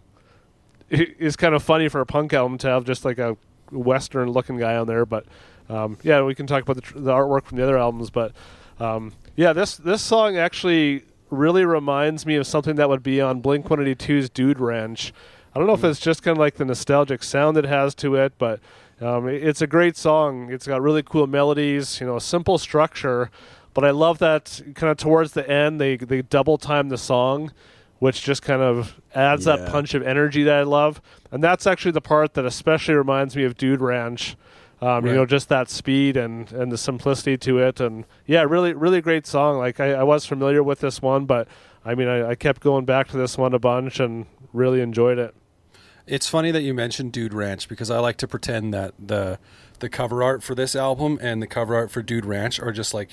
[0.90, 3.38] is kind of funny for a punk album to have just like a
[3.72, 5.06] Western looking guy on there.
[5.06, 5.28] But
[5.70, 8.32] um, yeah, we can talk about the, tr- the artwork from the other albums, but
[8.80, 13.42] um, yeah, this this song actually really reminds me of something that would be on
[13.42, 15.14] Blink 182's Dude Ranch.
[15.54, 18.16] I don't know if it's just kind of like the nostalgic sound it has to
[18.16, 18.60] it, but
[19.02, 20.52] um, it- it's a great song.
[20.52, 23.30] It's got really cool melodies, you know, a simple structure,
[23.74, 27.52] but I love that kind of towards the end they they double time the song,
[28.00, 31.02] which just kind of adds that punch of energy that I love.
[31.32, 34.38] And that's actually the part that especially reminds me of Dude Ranch.
[34.82, 38.74] Um, You know, just that speed and, and the simplicity to it, and yeah, really,
[38.74, 39.58] really great song.
[39.58, 41.48] Like I, I was familiar with this one, but
[41.84, 45.18] I mean, I, I kept going back to this one a bunch and really enjoyed
[45.18, 45.34] it.
[46.06, 49.40] It's funny that you mentioned Dude Ranch because I like to pretend that the
[49.80, 52.94] the cover art for this album and the cover art for Dude Ranch are just
[52.94, 53.10] like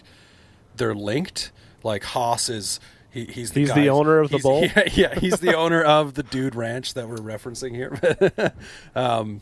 [0.77, 1.51] they're linked.
[1.83, 2.79] Like Hoss is
[3.11, 4.63] he, he's the He's the owner of the he's- bowl?
[4.65, 8.53] Yeah, yeah, he's the owner of the Dude Ranch that we're referencing here.
[8.95, 9.41] um,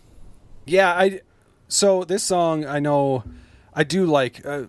[0.67, 1.21] yeah, I
[1.73, 3.25] so this song I know
[3.75, 4.45] I do like.
[4.45, 4.65] Uh,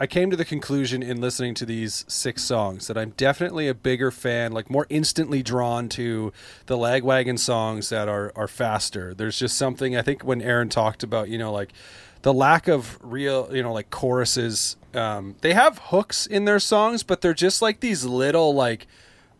[0.00, 3.74] I came to the conclusion in listening to these six songs that I'm definitely a
[3.74, 6.32] bigger fan, like more instantly drawn to
[6.66, 9.14] the Lagwagon songs that are are faster.
[9.14, 11.72] There's just something I think when Aaron talked about, you know, like
[12.22, 14.76] the lack of real, you know, like choruses.
[14.94, 18.88] Um, they have hooks in their songs, but they're just like these little like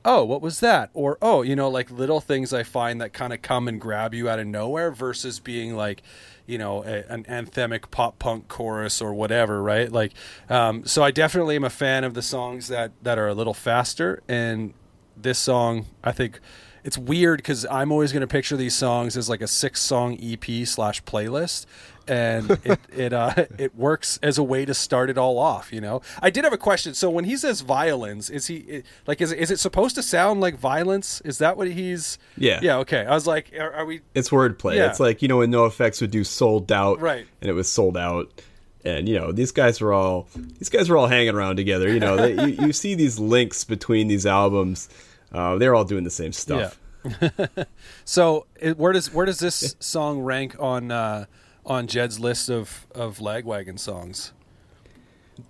[0.05, 0.91] oh, what was that?
[0.95, 4.15] Or, oh, you know, like little things I find that kind of come and grab
[4.15, 6.03] you out of nowhere versus being like,
[6.47, 9.91] you know, a, an anthemic pop punk chorus or whatever, right?
[9.91, 10.13] Like,
[10.49, 13.55] um, so I definitely am a fan of the songs that, that are a little
[13.55, 14.23] faster.
[14.29, 14.75] And
[15.17, 16.41] this song, I think
[16.85, 20.19] it's weird because I'm always going to picture these songs as like a six song
[20.23, 21.67] EP slash playlist.
[22.09, 25.81] And it it uh, it works as a way to start it all off, you
[25.81, 26.03] know.
[26.21, 26.95] I did have a question.
[26.95, 30.41] So when he says violins, is he like is it, is it supposed to sound
[30.41, 31.21] like violence?
[31.25, 32.19] Is that what he's?
[32.37, 32.59] Yeah.
[32.61, 32.79] Yeah.
[32.79, 33.07] Okay.
[33.07, 34.01] I was like, are, are we?
[34.15, 34.77] It's wordplay.
[34.77, 34.91] Yeah.
[34.91, 37.25] It's like you know when NOFX would do sold out, Right.
[37.41, 38.43] And it was sold out,
[38.85, 40.27] and you know these guys were all
[40.59, 41.89] these guys were all hanging around together.
[41.89, 44.89] You know, they, you, you see these links between these albums.
[45.33, 46.79] Uh, they're all doing the same stuff.
[48.05, 51.27] So it, where does where does this song rank on uh,
[51.67, 54.33] on Jed's list of of Lagwagon songs?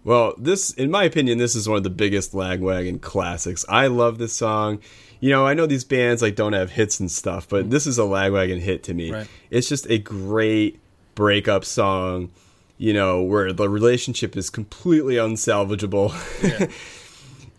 [0.04, 3.64] Well, this, in my opinion, this is one of the biggest Lagwagon classics.
[3.68, 4.78] I love this song.
[5.20, 7.98] You know, I know these bands like don't have hits and stuff, but this is
[7.98, 9.12] a Lagwagon hit to me.
[9.12, 9.28] Right.
[9.50, 10.80] It's just a great
[11.14, 12.30] breakup song.
[12.78, 16.10] You know, where the relationship is completely unsalvageable.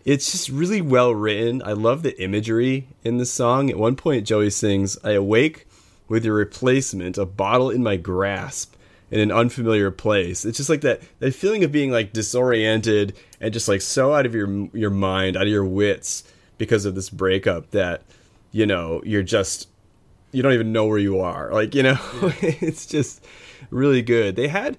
[0.04, 1.62] it's just really well written.
[1.64, 3.70] I love the imagery in the song.
[3.70, 5.66] At one point, Joey sings, I awake
[6.08, 8.74] with your replacement, a bottle in my grasp
[9.10, 10.44] in an unfamiliar place.
[10.44, 14.26] It's just like that, that feeling of being like disoriented and just like so out
[14.26, 16.24] of your your mind, out of your wits
[16.58, 18.02] because of this breakup that,
[18.52, 19.68] you know, you're just
[20.32, 21.50] you don't even know where you are.
[21.52, 21.98] Like, you know,
[22.42, 23.24] it's just
[23.70, 24.36] really good.
[24.36, 24.76] They had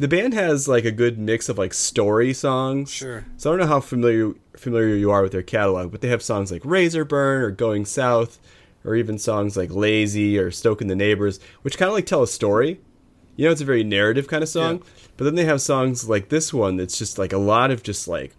[0.00, 2.90] the band has like a good mix of like story songs.
[2.90, 3.24] Sure.
[3.36, 6.22] So I don't know how familiar familiar you are with their catalog, but they have
[6.22, 8.38] songs like Razor Burn or Going South,
[8.84, 12.26] or even songs like Lazy or Stoking the Neighbors, which kind of like tell a
[12.26, 12.80] story.
[13.36, 14.78] You know, it's a very narrative kind of song.
[14.78, 14.84] Yeah.
[15.16, 18.08] But then they have songs like this one that's just like a lot of just
[18.08, 18.34] like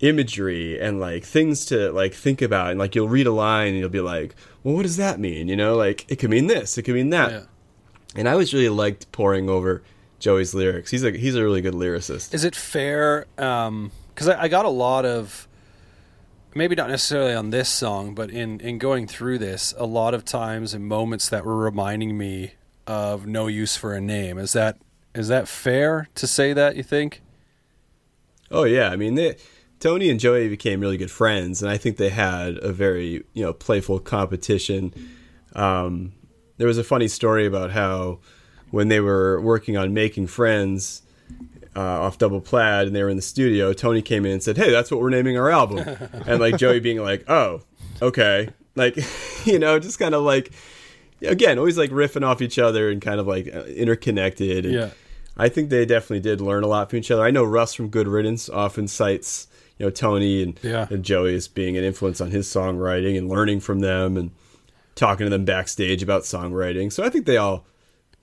[0.00, 3.78] imagery and like things to like think about and like you'll read a line and
[3.78, 6.78] you'll be like well what does that mean you know like it could mean this
[6.78, 7.40] it could mean that Yeah.
[8.14, 9.82] and i always really liked pouring over
[10.18, 13.26] joey's lyrics he's a he's a really good lyricist Is it fair?
[13.36, 15.46] Because I, I got a lot of,
[16.54, 20.24] maybe not necessarily on this song, but in in going through this, a lot of
[20.24, 22.52] times and moments that were reminding me
[22.86, 24.78] of "No Use for a Name." Is that
[25.14, 26.76] is that fair to say that?
[26.76, 27.22] You think?
[28.50, 29.36] oh yeah i mean they,
[29.78, 33.44] tony and joey became really good friends and i think they had a very you
[33.44, 34.90] know playful competition
[35.54, 36.12] um,
[36.56, 38.20] there was a funny story about how
[38.70, 41.02] when they were working on making friends
[41.76, 43.72] uh, off Double Plaid, and they were in the studio.
[43.72, 45.78] Tony came in and said, "Hey, that's what we're naming our album,"
[46.26, 47.62] and like Joey being like, "Oh,
[48.02, 48.96] okay," like
[49.44, 50.50] you know, just kind of like
[51.22, 54.64] again, always like riffing off each other and kind of like uh, interconnected.
[54.64, 54.90] And Yeah.
[55.40, 57.22] I think they definitely did learn a lot from each other.
[57.24, 59.46] I know Russ from Good Riddance often cites
[59.78, 60.88] you know Tony and, Yeah.
[60.90, 64.32] and Joey as being an influence on his songwriting and learning from them and
[64.96, 66.92] talking to them backstage about songwriting.
[66.92, 67.64] So I think they all,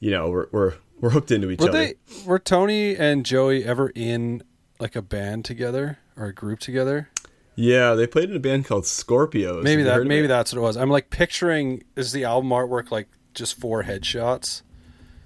[0.05, 1.79] you know, were were, were hooked into each Were other.
[1.79, 1.95] they
[2.27, 4.43] were Tony and Joey ever in
[4.79, 7.09] like a band together or a group together?
[7.55, 9.63] Yeah, they played in a band called Scorpios.
[9.63, 10.77] Maybe Have that maybe that's what it was.
[10.77, 14.61] I'm like picturing is the album artwork like just four headshots?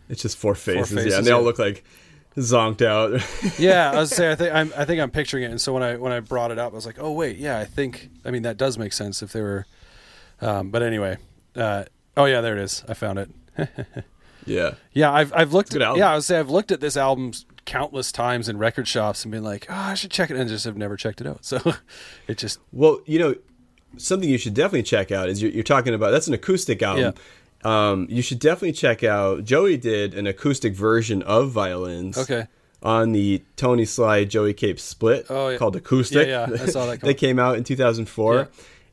[0.08, 1.84] It's just four faces, yeah, faces, and they all look like
[2.38, 3.22] zonked out.
[3.60, 5.84] Yeah, I was say I think I'm, I think I'm picturing it, and so when
[5.84, 8.32] I when I brought it up, I was like, oh wait, yeah, I think I
[8.32, 9.65] mean that does make sense if they were.
[10.39, 11.18] Um, but anyway,
[11.58, 11.84] uh,
[12.15, 12.86] oh yeah, there it is.
[12.88, 13.30] I found it.
[14.50, 15.76] yeah, Yeah, I've I've looked.
[15.76, 17.32] At, yeah, I would say I've looked at this album
[17.66, 20.66] countless times in record shops and been like, oh, I should check it, and just
[20.66, 21.40] have never checked it out.
[21.46, 21.60] So
[22.28, 23.36] it just Well, you know,
[23.98, 27.14] something you should definitely check out is you're, you're talking about that's an acoustic album.
[27.64, 29.44] Um, you should definitely check out.
[29.44, 32.18] Joey did an acoustic version of violins.
[32.18, 32.48] Okay.
[32.82, 35.58] On the Tony Sly Joey Cape split Oh, yeah.
[35.58, 36.30] called Acoustic.
[36.30, 38.48] Yeah, yeah, I saw that that came out in 2004.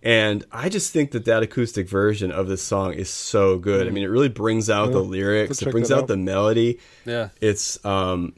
[0.06, 0.12] Yeah.
[0.28, 3.86] And I just think that that acoustic version of this song is so good.
[3.86, 5.60] I mean, it really brings out the lyrics.
[5.62, 6.06] It brings out out.
[6.08, 6.78] the melody.
[7.04, 7.30] yeah.
[7.40, 8.34] It's um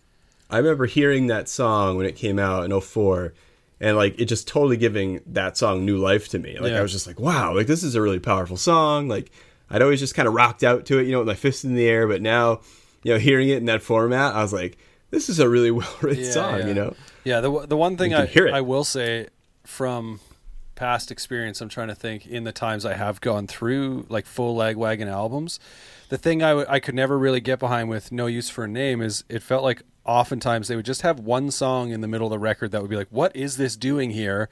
[0.51, 3.35] I remember hearing that song when it came out in 04
[3.81, 6.59] and like it just totally giving that song new life to me.
[6.59, 6.79] Like Yeah.
[6.79, 9.09] I was just like, wow, like this is a really powerful song.
[9.09, 9.31] Like
[9.71, 11.75] I'd always just kind of rocked out to it, you know, with my fist in
[11.75, 12.63] the air, but now,
[13.03, 14.79] you know, hearing it in that format, I was like,
[15.11, 16.67] this is a really well written Yeah, song, yeah.
[16.67, 16.95] you know.
[17.25, 18.49] Yeah, the the one thing I hear.
[18.53, 19.29] I will say
[19.65, 20.21] from
[20.79, 24.57] past experience, I'm trying to think in the times I have gone through like full
[24.57, 25.59] Lagwagon albums,
[26.09, 28.69] the thing I, w- I could never really get behind with No Use for a
[28.69, 32.29] Name is it felt like oftentimes they would just have one song in the middle
[32.29, 34.49] of the record that would be like, what is this doing here?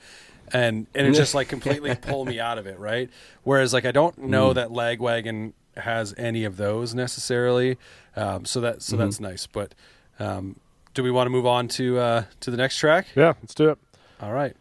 [0.53, 3.09] And and it just like completely pull me out of it, right?
[3.45, 7.79] Whereas like I don't know that Lagwagon has any of those necessarily,
[8.17, 9.47] um, so that so that's nice.
[9.47, 9.75] But
[10.19, 10.57] um,
[10.95, 13.07] do we want to move on to uh, to the next track?
[13.15, 13.79] Yeah, let's do it.
[14.21, 14.57] All right.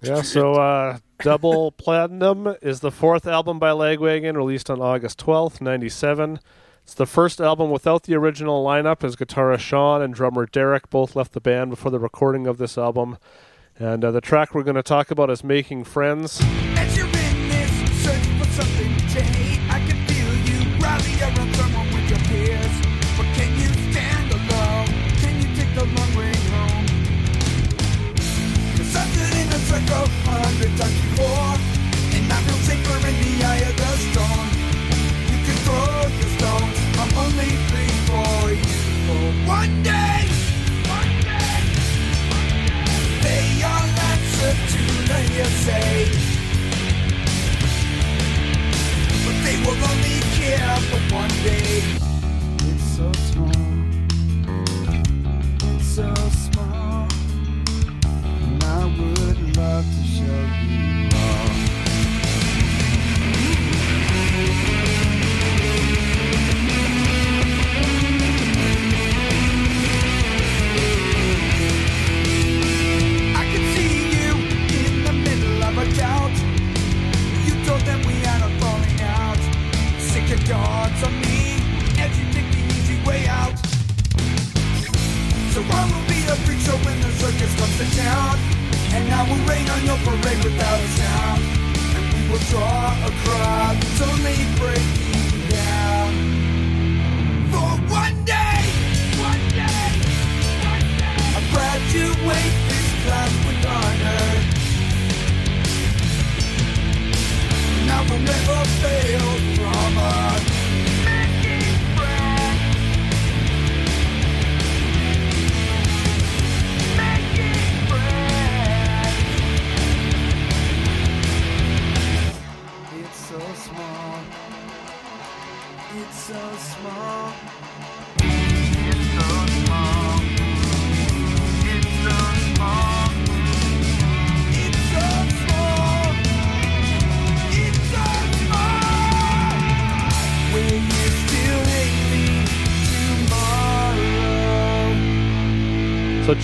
[0.00, 5.60] Yeah, so uh, Double Platinum is the fourth album by Lagwagon, released on August 12th,
[5.60, 6.40] 97.
[6.82, 11.16] It's the first album without the original lineup, as guitarist Shawn and drummer Derrick both
[11.16, 13.18] left the band before the recording of this album.
[13.78, 16.40] And uh, the track we're going to talk about is Making Friends.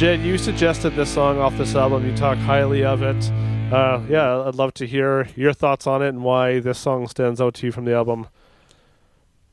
[0.03, 2.05] Jed, you suggested this song off this album.
[2.05, 3.31] You talk highly of it.
[3.73, 7.41] Uh, yeah, I'd love to hear your thoughts on it and why this song stands
[7.41, 8.27] out to you from the album.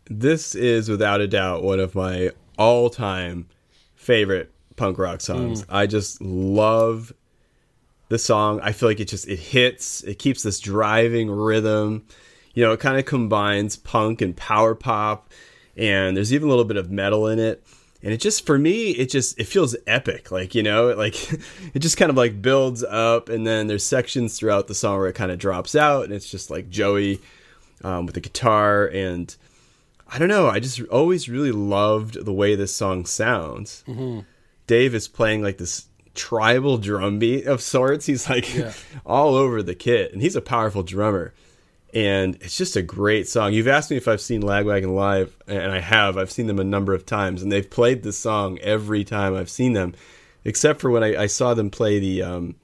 [0.10, 3.48] This is without a doubt one of my all-time
[3.94, 5.68] favorite punk rock songs.
[5.70, 7.14] I just love
[8.08, 8.60] the song.
[8.64, 10.02] I feel like it just it hits.
[10.02, 12.08] It keeps this driving rhythm.
[12.56, 15.30] You know, it kind of combines punk and power pop,
[15.78, 17.64] and there's even a little bit of metal in it.
[18.02, 20.32] And it just for me, it just it feels epic.
[20.32, 21.32] Like you know, like
[21.74, 25.08] it just kind of like builds up, and then there's sections throughout the song where
[25.08, 27.20] it kind of drops out, and it's just like Joey
[27.84, 29.36] um, with the guitar and.
[30.12, 30.48] I don't know.
[30.48, 33.84] I just always really loved the way this song sounds.
[34.66, 35.86] Dave is playing like this
[36.16, 38.08] tribal drum beat of sorts.
[38.08, 38.74] He's like Yeah.
[39.06, 41.36] all over the kit, and he's a powerful drummer.
[41.94, 43.52] And it's just a great song.
[43.54, 46.18] You've asked me if I've seen Lagwagon live, and I have.
[46.18, 49.50] I've seen them a number of times, and they've played this song every time I've
[49.50, 49.96] seen them,
[50.46, 52.22] except for when I, I saw them play the.
[52.22, 52.56] Um,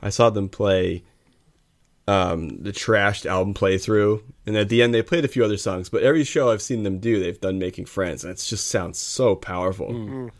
[0.00, 1.02] I saw them play
[2.08, 5.90] um, the trashed album playthrough, and at the end they played a few other songs.
[5.90, 8.98] But every show I've seen them do, they've done "Making Friends," and it just sounds
[8.98, 10.30] so powerful.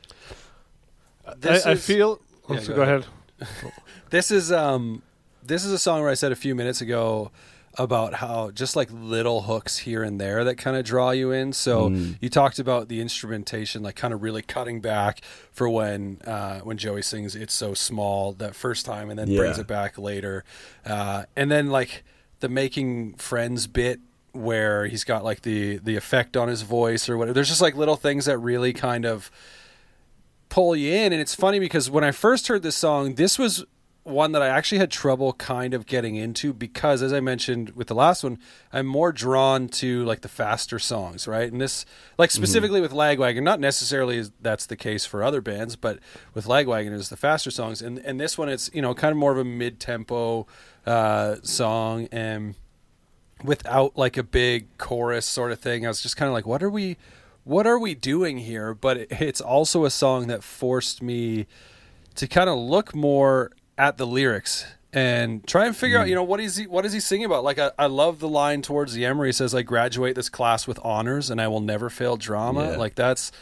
[1.36, 2.20] This I, I is- feel.
[2.48, 3.06] Yeah, so go go ahead.
[4.10, 5.02] This is um
[5.42, 7.30] this is a song where I said a few minutes ago
[7.78, 11.52] about how just like little hooks here and there that kind of draw you in.
[11.52, 11.88] So
[12.20, 16.76] you talked about the instrumentation like kind of really cutting back for when uh when
[16.76, 20.44] Joey sings it's so small that first time and then brings it back later.
[20.84, 22.04] Uh and then like
[22.40, 24.00] the making friends bit
[24.32, 27.34] where he's got like the the effect on his voice or whatever.
[27.34, 29.30] There's just like little things that really kind of
[30.48, 31.12] pull you in.
[31.12, 33.64] And it's funny because when I first heard this song, this was
[34.04, 37.86] one that I actually had trouble kind of getting into because, as I mentioned with
[37.86, 38.38] the last one,
[38.72, 41.50] I'm more drawn to like the faster songs, right?
[41.50, 41.86] And this,
[42.18, 46.00] like specifically with Lagwagon, not necessarily that's the case for other bands, but
[46.34, 47.80] with Lagwagon is the faster songs.
[47.80, 50.46] And and this one, it's you know kind of more of a mid tempo
[50.84, 52.56] uh, song and
[53.44, 55.84] without like a big chorus sort of thing.
[55.84, 56.96] I was just kind of like, what are we,
[57.44, 58.74] what are we doing here?
[58.74, 61.46] But it, it's also a song that forced me
[62.14, 66.16] to kind of look more at the lyrics and try and figure out, you hmm.
[66.16, 67.44] know, what is he, what is he singing about?
[67.44, 70.28] Like, I, I love the line towards the end where he says, "I graduate this
[70.28, 72.76] class with honors, and I will never fail drama." Yeah.
[72.76, 73.32] Like that's.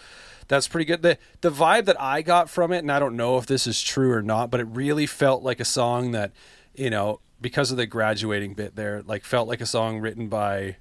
[0.48, 1.02] That's pretty good.
[1.02, 3.80] The the vibe that I got from it, and I don't know if this is
[3.80, 6.32] true or not, but it really felt like a song that,
[6.74, 10.74] you know, because of the graduating bit there, like felt like a song written by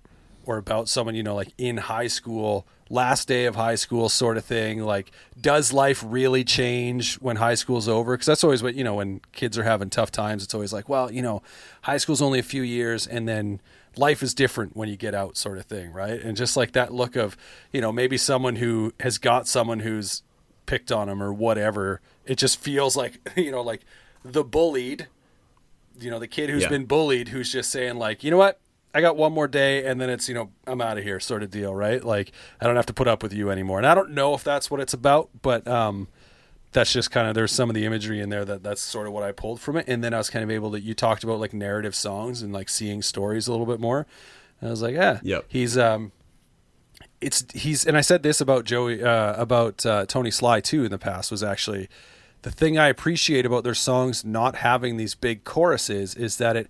[0.43, 4.35] or about someone, you know, like in high school, last day of high school sort
[4.37, 4.81] of thing.
[4.83, 8.15] Like, does life really change when high school's over?
[8.15, 10.89] Because that's always what, you know, when kids are having tough times, it's always like,
[10.89, 11.41] well, you know,
[11.83, 13.61] high school's only a few years and then
[13.95, 16.19] life is different when you get out sort of thing, right?
[16.21, 17.37] And just like that look of,
[17.71, 20.23] you know, maybe someone who has got someone who's
[20.65, 23.81] picked on them or whatever, it just feels like, you know, like
[24.23, 25.07] the bullied
[26.01, 26.69] you know the kid who's Yeah.
[26.69, 28.59] been bullied who's just saying like you know what
[28.93, 31.43] i got one more day and then it's you know i'm out of here sort
[31.43, 32.03] of deal right?
[32.03, 33.77] Like i don't have to put up with you anymore.
[33.77, 36.07] And i don't know if that's what it's about but um
[36.71, 39.13] that's just kind of there's some of the imagery in there that that's sort of
[39.13, 39.85] what i pulled from it.
[39.87, 42.53] And then i was kind of able to you talked about like narrative songs and
[42.53, 44.05] like seeing stories a little bit more.
[44.61, 45.19] And i was like yeah.
[45.23, 45.45] Yep.
[45.47, 46.11] he's um
[47.21, 50.91] it's he's and I said this about Joey uh, about uh, Tony Sly too in
[50.91, 51.89] the past was actually
[52.43, 56.69] the thing I appreciate about their songs not having these big choruses is that it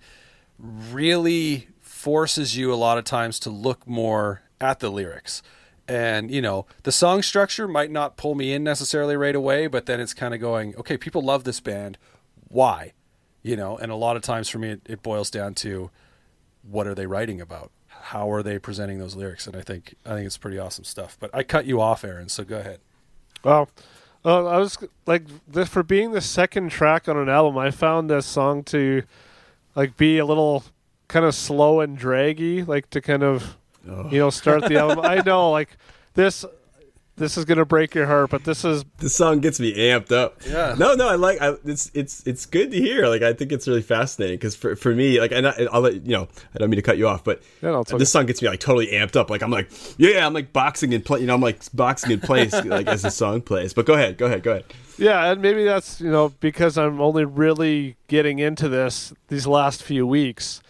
[0.58, 1.68] really
[2.00, 5.44] forces you a lot of times to look more at the lyrics.
[5.86, 9.86] And you know, the song structure might not pull me in necessarily right away, but
[9.86, 11.98] then it's kind of going, okay, people love this band.
[12.48, 12.94] Why?
[13.44, 15.92] You know, and a lot of times for me it, it boils down to
[16.62, 17.70] what are they writing about?
[17.88, 19.46] How are they presenting those lyrics?
[19.46, 21.18] And I think I think it's pretty awesome stuff.
[21.20, 22.80] But I cut you off, Aaron, so go ahead.
[23.44, 23.70] Well,
[24.24, 28.10] uh, I was like, this, for being the second track on an album, I found
[28.10, 29.04] this song to
[29.76, 30.64] like be a little
[31.10, 33.58] kind of slow and draggy, like to kind of
[34.10, 35.04] you know start the album.
[35.04, 35.76] I know, like
[36.14, 36.46] this.
[37.18, 40.38] This is gonna break your heart, but this is This song gets me amped up.
[40.48, 40.74] Yeah.
[40.80, 41.42] No, no, I like.
[41.42, 43.08] I, it's it's it's good to hear.
[43.10, 45.96] Like I think it's really fascinating because for, for me, like, and I, I'll let
[45.96, 46.30] you know.
[46.56, 47.98] I don't mean to cut you off, but Yeah, no, okay.
[47.98, 49.30] this song gets me like totally amped up.
[49.30, 51.20] Like I'm like, yeah, I'm like boxing in play.
[51.20, 53.74] You know, I'm like boxing in place like as the song plays.
[53.74, 54.64] But go ahead, go ahead, go ahead.
[54.98, 59.84] Yeah, and maybe that's you know because I'm only really getting into this these last
[59.84, 60.62] few weeks,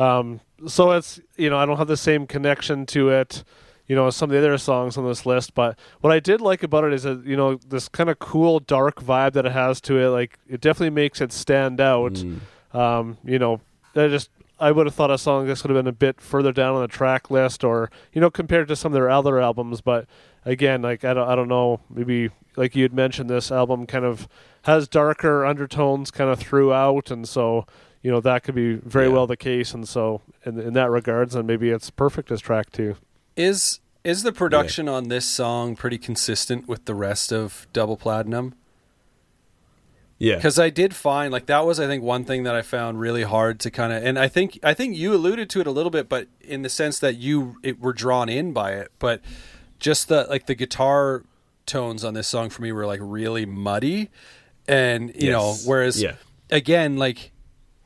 [0.00, 3.44] um, so it's you know I don't have the same connection to it,
[3.86, 5.54] you know, as some of the other songs on this list.
[5.54, 8.60] But what I did like about it is that you know this kind of cool
[8.60, 10.08] dark vibe that it has to it.
[10.08, 12.22] Like it definitely makes it stand out.
[12.72, 13.60] Um, you know,
[13.94, 16.52] I just I would have thought a song this would have been a bit further
[16.52, 19.80] down on the track list, or you know, compared to some of their other albums.
[19.80, 20.06] But
[20.44, 24.04] again, like I don't I don't know, maybe like you had mentioned, this album kind
[24.04, 24.28] of
[24.62, 27.66] has darker undertones kind of throughout, and so
[28.02, 29.12] you know that could be very Yeah.
[29.12, 29.74] well the case.
[29.74, 32.96] And so in in that regards, and maybe it's perfect as track two.
[33.36, 38.52] Is is the production on this song pretty consistent with the rest of Double Plaidinum?
[40.18, 40.36] Yeah.
[40.36, 43.22] because I did find like that was I think one thing that I found really
[43.22, 45.88] hard to kind of and I think I think you alluded to it a little
[45.90, 49.22] bit, but in the sense that you it, were drawn in by it, but
[49.78, 51.24] just the like the guitar
[51.64, 54.10] tones on this song for me were like really muddy,
[54.68, 56.16] and you know whereas Yeah.
[56.50, 57.32] again like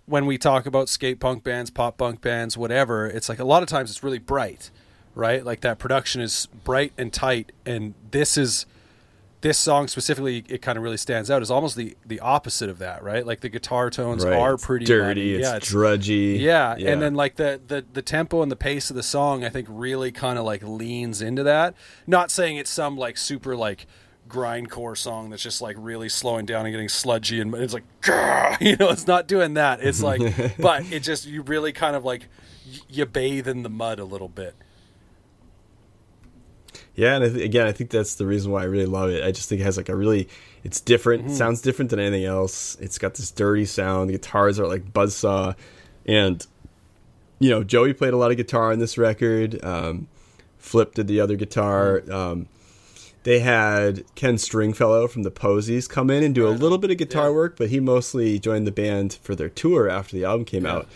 [0.07, 3.63] when we talk about skate punk bands, pop punk bands, whatever, it's like a lot
[3.63, 4.71] of times it's really bright,
[5.15, 5.45] right?
[5.45, 8.67] Like that production is bright and tight, and this is
[9.41, 10.43] this song specifically.
[10.49, 11.43] It kind of really stands out.
[11.43, 13.27] Is almost the the opposite of that, right?
[13.27, 14.35] Like the guitar tones Right.
[14.35, 15.35] are It's pretty dirty.
[15.37, 16.39] It's, yeah, it's drudgy.
[16.41, 19.49] yeah, and then like the, the the tempo and the pace of the song, I
[19.51, 21.75] think really kind of like leans into that.
[22.07, 23.87] Not saying it's some like super like
[24.29, 27.85] grindcore song that's just like really slowing down and getting sludgy and it's like
[28.61, 29.81] you know it's not doing that.
[29.83, 30.21] It's like
[30.59, 32.29] but it just you really kind of like
[32.89, 34.55] you bathe in the mud a little bit.
[36.95, 39.25] Yeah, and I th- again, I think that's the reason why I really love it.
[39.25, 40.29] I just think it has like a really,
[40.63, 41.25] it's different.
[41.25, 41.35] Mm-hmm.
[41.35, 42.77] Sounds different than anything else.
[42.81, 44.09] It's got this dirty sound.
[44.09, 45.57] The guitars are like buzzsaw,
[46.07, 46.47] and
[47.41, 49.63] you know, Joey played a lot of guitar on this record.
[49.65, 50.07] Um,
[50.59, 52.01] Flip did the other guitar.
[52.01, 52.13] Mm-hmm.
[52.13, 52.49] Um,
[53.25, 56.97] they had Ken Stringfellow from the Posies come in and do a little bit of
[56.99, 57.35] guitar Yeah.
[57.35, 60.87] work, but he mostly joined the band for their tour after the album came out.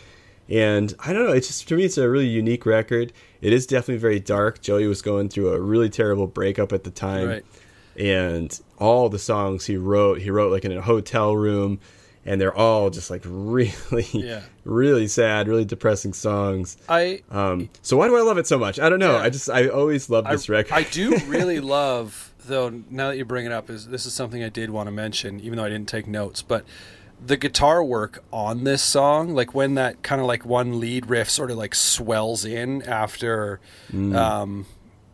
[0.49, 3.13] And I don't know, it's just to me, it's a really unique record.
[3.43, 4.63] It is definitely very dark.
[4.63, 7.45] Joey was going through a really terrible breakup at the time, Right.
[7.97, 11.81] and all the songs he wrote, he wrote like in a hotel room,
[12.29, 14.43] and they're all just like really, Yeah.
[14.65, 16.77] really sad, really depressing songs.
[16.89, 18.79] I Um, so why do I love it so much?
[18.79, 19.13] I don't know.
[19.17, 19.23] Yeah.
[19.23, 20.73] I just I always love this record.
[20.75, 22.69] I do really love though.
[22.91, 25.41] Now that you bring it up, is this is something I did want to mention,
[25.41, 26.65] even though I didn't take notes, but
[27.25, 31.29] the guitar work on this song, like when that kind of like one lead riff
[31.29, 33.59] sort of like swells in after,
[33.93, 34.15] Mm.
[34.15, 34.67] um,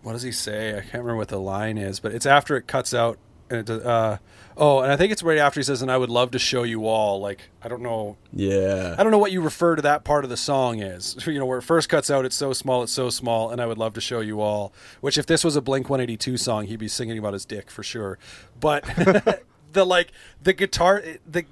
[0.03, 0.71] what does he say?
[0.77, 3.19] I can't remember what the line is, but it's after it cuts out.
[3.49, 4.19] And it, does- uh,
[4.57, 6.63] oh, and I think it's right after he says, "And I would love to show
[6.63, 10.05] you all." Like I don't know, yeah, I don't know what you refer to that
[10.05, 11.17] part of the song as.
[11.27, 13.67] You know, where it first cuts out, it's so small, it's so small, and I
[13.67, 14.73] would love to show you all.
[15.01, 17.83] Which, if this was a Blink 182 song, he'd be singing about his dick for
[17.83, 18.19] sure.
[18.61, 18.85] But
[19.73, 21.45] the like the guitar, the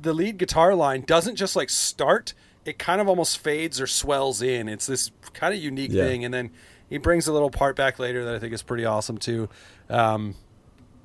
[0.00, 2.34] the lead guitar line doesn't just like start;
[2.64, 4.68] it kind of almost fades or swells in.
[4.68, 6.04] It's this kind of unique Yeah.
[6.04, 6.50] thing, and then
[6.90, 9.48] he brings a little part back later that I think is pretty awesome too.
[9.88, 10.34] Um,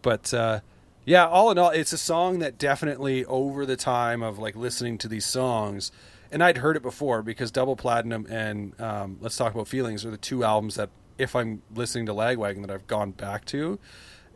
[0.01, 0.59] but uh,
[1.07, 4.97] yeah, all in all, it's a song that definitely over the time of like listening
[4.97, 5.89] to these songs,
[6.33, 10.11] and I'd heard it before because Double Plaidinum and um, Let's Talk About Feelings are
[10.11, 13.79] the two albums that if I'm listening to Lagwagon that I've gone back to,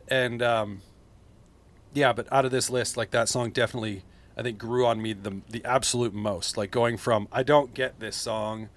[0.08, 0.80] and um,
[1.92, 4.02] yeah, but out of this list, like that song definitely
[4.34, 6.56] I think grew on me the the absolute most.
[6.56, 8.70] Like going from I don't get this song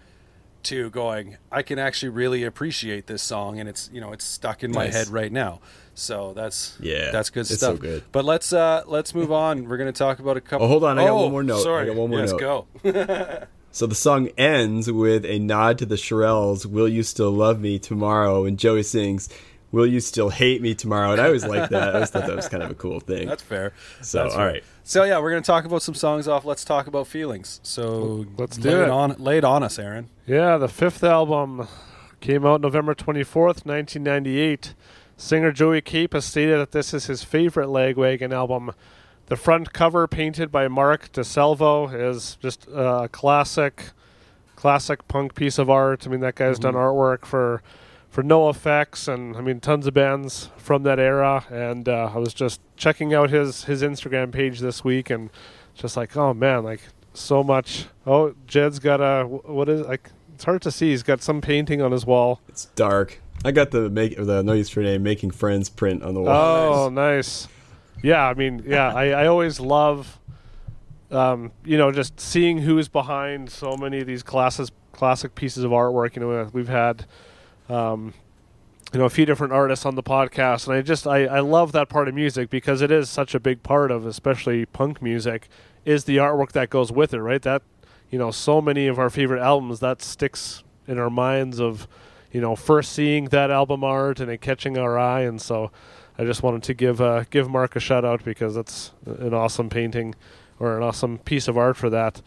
[0.64, 4.64] to going I can actually really appreciate this song and it's you know it's stuck
[4.64, 5.62] in my head right now.
[5.96, 7.76] So that's Yeah, that's good it's stuff.
[7.76, 8.04] so good.
[8.12, 9.68] But let's uh let's move on.
[9.68, 11.60] We're going to talk about a couple Oh, hold on, I got one more note.
[11.60, 11.86] I Sorry.
[11.88, 12.40] got one more yes, note.
[12.84, 13.48] go.
[13.72, 17.78] So the song ends with a nod to the Shirelles, "Will you still love me
[17.78, 19.28] tomorrow?" And Joey sings,
[19.74, 21.90] "Will you still hate me tomorrow?" And I always like that.
[21.90, 23.28] I always thought that was kind of a cool thing.
[23.28, 23.74] That's fair.
[24.02, 24.48] So, That's all fair.
[24.48, 24.64] right.
[24.86, 26.46] So yeah, we're going to talk about some songs off.
[26.46, 27.60] Let's talk about feelings.
[27.64, 28.90] So Let's lay do it.
[28.90, 30.08] on lay it on us, Aaron.
[30.26, 31.68] Yeah, the fifth album
[32.22, 34.74] came out November 24th, 1998.
[35.18, 38.72] Singer Joey Cape has stated that this is his favorite Lagwagon album.
[39.28, 43.92] The front cover, painted by Mark DeSalvo, is just a classic,
[44.56, 46.06] classic punk piece of art.
[46.06, 47.64] I mean, that guy's done artwork for
[48.10, 51.46] for NOFX and I mean tons of bands from that era.
[51.50, 55.30] And uh, I was just checking out his his Instagram page this week and
[55.74, 56.82] just like, oh man, like
[57.14, 57.88] so much.
[58.06, 60.12] Oh, Jed's got a wh- what is like?
[60.34, 60.90] It's hard to see.
[60.92, 62.42] He's got some painting on his wall.
[62.48, 63.22] It's dark.
[63.46, 66.86] I got the make the no use for name making friends print on the wall.
[66.86, 67.48] Oh, nice.
[68.02, 70.20] Yeah, I mean, yeah, I, I always love,
[71.12, 75.70] um, you know, just seeing who's behind so many of these classes, classic pieces of
[75.70, 76.16] artwork.
[76.16, 77.06] You know, we've had,
[77.70, 78.16] um,
[78.92, 81.72] you know, a few different artists on the podcast, and I just I, I love
[81.74, 85.50] that part of music because it is such a big part of, especially punk music,
[85.86, 87.22] is the artwork that goes with it.
[87.22, 87.62] Right, that
[88.10, 91.88] you know, so many of our favorite albums that sticks in our minds of,
[92.36, 95.72] you know, first seeing that album art and it catching our eye, and so.
[96.18, 99.70] I just wanted to give uh, give Mark a shout out because that's an awesome
[99.70, 100.16] painting
[100.60, 102.22] or an awesome piece of art for that.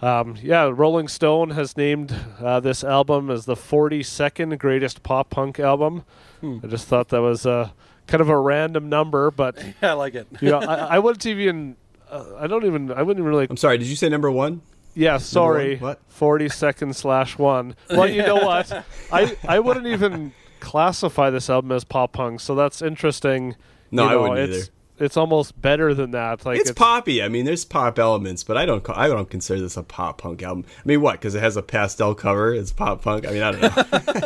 [0.00, 5.60] Um, yeah, Rolling Stone has named uh, this album as the 42nd greatest pop punk
[5.60, 6.04] album.
[6.40, 6.60] Hmm.
[6.62, 7.68] I just thought that was uh,
[8.06, 10.26] kind of a random number, but Yeah, I like it.
[10.40, 11.76] you know, I, I wouldn't even.
[12.10, 12.90] Uh, I don't even.
[12.92, 13.46] I wouldn't even really.
[13.50, 13.76] I'm sorry.
[13.76, 14.62] Did you say number one?
[14.98, 15.76] Yeah, sorry.
[15.76, 15.96] one?
[15.96, 16.00] What?
[16.18, 17.76] 42nd slash one.
[17.90, 18.84] Well, you know what?
[19.12, 23.54] I I wouldn't even classify this album as pop punk, so that's interesting.
[23.90, 24.58] No, You I wouldn't it's,
[24.98, 25.04] either.
[25.04, 26.44] it's almost better than that.
[26.44, 27.22] Like it's, poppy.
[27.22, 28.82] I mean, there's pop elements, but I don't.
[28.82, 30.64] ca- I don't consider this a pop punk album.
[30.78, 31.12] I mean, what?
[31.12, 32.52] Because it has a pastel cover.
[32.52, 33.26] It's pop punk.
[33.26, 33.62] I mean, I don't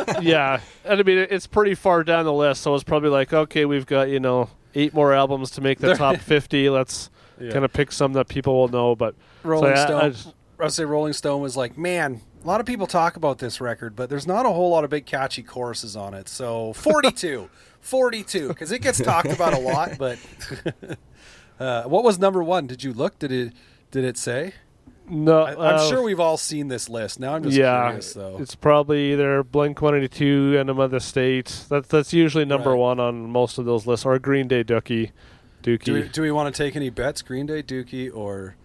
[0.07, 0.13] know.
[0.21, 3.65] yeah, and I mean it's pretty far down the list, so it's probably like, okay,
[3.65, 6.67] we've got you know eight more albums to make the top fifty.
[6.69, 7.51] Let's Yeah.
[7.51, 8.95] kind of pick some that people will know.
[8.95, 9.13] But
[9.43, 10.33] Rolling so I- Stone.
[10.63, 13.15] I I, just- would say Rolling Stone was like, man, a lot of people talk
[13.15, 16.27] about this record, but there's not a whole lot of big catchy choruses on it.
[16.29, 17.49] So 42,
[17.81, 19.97] 42, because it gets talked about a lot.
[19.97, 20.17] But
[21.59, 22.67] uh, what was number one?
[22.67, 23.19] Did you look?
[23.19, 23.53] Did it?
[23.91, 24.53] Did it say?
[25.09, 27.19] no, I, I'm uh, sure we've all seen this list.
[27.19, 28.37] Now I'm just yeah, curious, though.
[28.39, 31.65] it's probably either Blink One Eighty Two, Enema of the State.
[31.69, 32.79] That's that's usually number Right.
[32.79, 35.11] one on most of those lists, or Green Day, Dookie,
[35.61, 35.83] Dookie.
[35.83, 37.21] Do we, do we want to take any bets?
[37.21, 38.55] Green Day, Dookie, or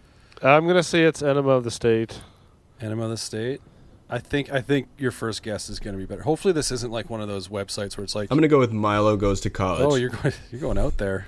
[0.43, 2.21] I'm gonna say it's Enema of the State.
[2.81, 3.61] Enema of the State?
[4.11, 6.23] I think I think your first guess is going to be better.
[6.23, 8.73] Hopefully, this isn't like one of those websites where it's like, I'm gonna go with
[8.73, 9.83] Milo goes to college.
[9.83, 11.27] oh, you're going you're going out there.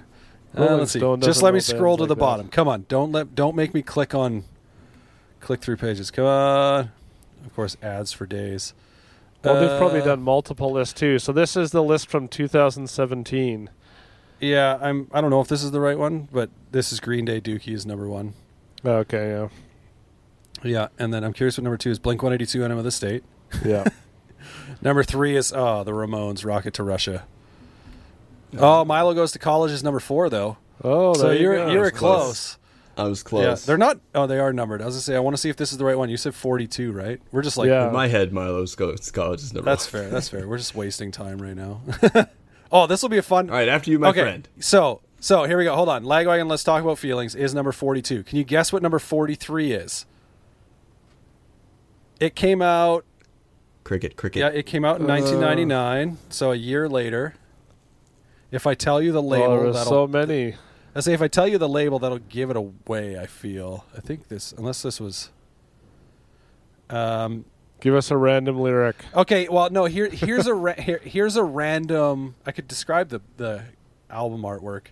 [0.57, 1.01] Uh, let's see.
[1.21, 2.21] Just let me scroll to bands the like that.
[2.21, 2.49] bottom.
[2.49, 4.45] Come on, don't let don't make me click on
[5.41, 6.11] click through pages.
[6.11, 6.91] Come on.
[7.45, 8.75] Of course, ads for days.
[9.45, 11.19] Well, they've probably Uh, done multiple lists too.
[11.19, 13.71] So this is the list from 2017.
[14.41, 15.09] Yeah, I'm.
[15.13, 17.41] I don't know if this is the right one, but this is Green Day.
[17.41, 18.33] Dookie is number one.
[18.85, 19.49] Okay, yeah,
[20.63, 21.99] Yeah, and then I'm curious what number two is.
[21.99, 23.25] Blink 182, Enema of the State.
[23.65, 23.85] yeah.
[24.83, 27.25] Number three is oh the Ramones, Rocket to Russia.
[28.57, 30.57] Oh, Milo goes to college is number four though.
[30.83, 31.71] Oh, so there you you're go.
[31.71, 32.57] you're close.
[32.57, 32.59] close.
[32.97, 33.67] I was Yeah, close.
[33.67, 34.01] they're not.
[34.15, 34.81] Oh, they are numbered.
[34.81, 36.09] I was gonna say I want to see if this is the right one.
[36.09, 37.21] You said 42, right?
[37.31, 37.89] We're just like Yeah.
[37.89, 40.03] In my head, Milo's goes to college is number that's one.
[40.03, 40.11] fair.
[40.11, 40.49] That's fair.
[40.49, 41.83] We're just wasting time right now.
[42.73, 43.51] oh, this will be a fun.
[43.51, 44.49] All right, after you, my okay, friend.
[44.59, 45.75] so so here we go.
[45.77, 46.49] Hold on, Lagwagon.
[46.49, 47.35] Let's talk about feelings.
[47.35, 48.25] Is number 42.
[48.25, 50.07] Can you guess what number 43 is?
[52.19, 53.05] It came out
[53.85, 54.41] Cricket, cricket.
[54.41, 55.15] Yeah, it came out in Uh.
[55.15, 57.35] 1999, so a year later.
[58.51, 60.55] If I tell you the Oh, label, there was so many.
[60.95, 63.19] I say if I tell you the label, that'll give it away.
[63.19, 63.85] I feel.
[63.97, 65.31] I think this, unless this was.
[66.89, 67.45] Um.
[67.81, 68.97] Give us a random lyric.
[69.15, 69.49] Okay.
[69.49, 69.87] Well, no.
[69.87, 72.35] Here, here's a ra- here, here's a random.
[72.45, 73.63] I could describe the the
[74.11, 74.89] album artwork.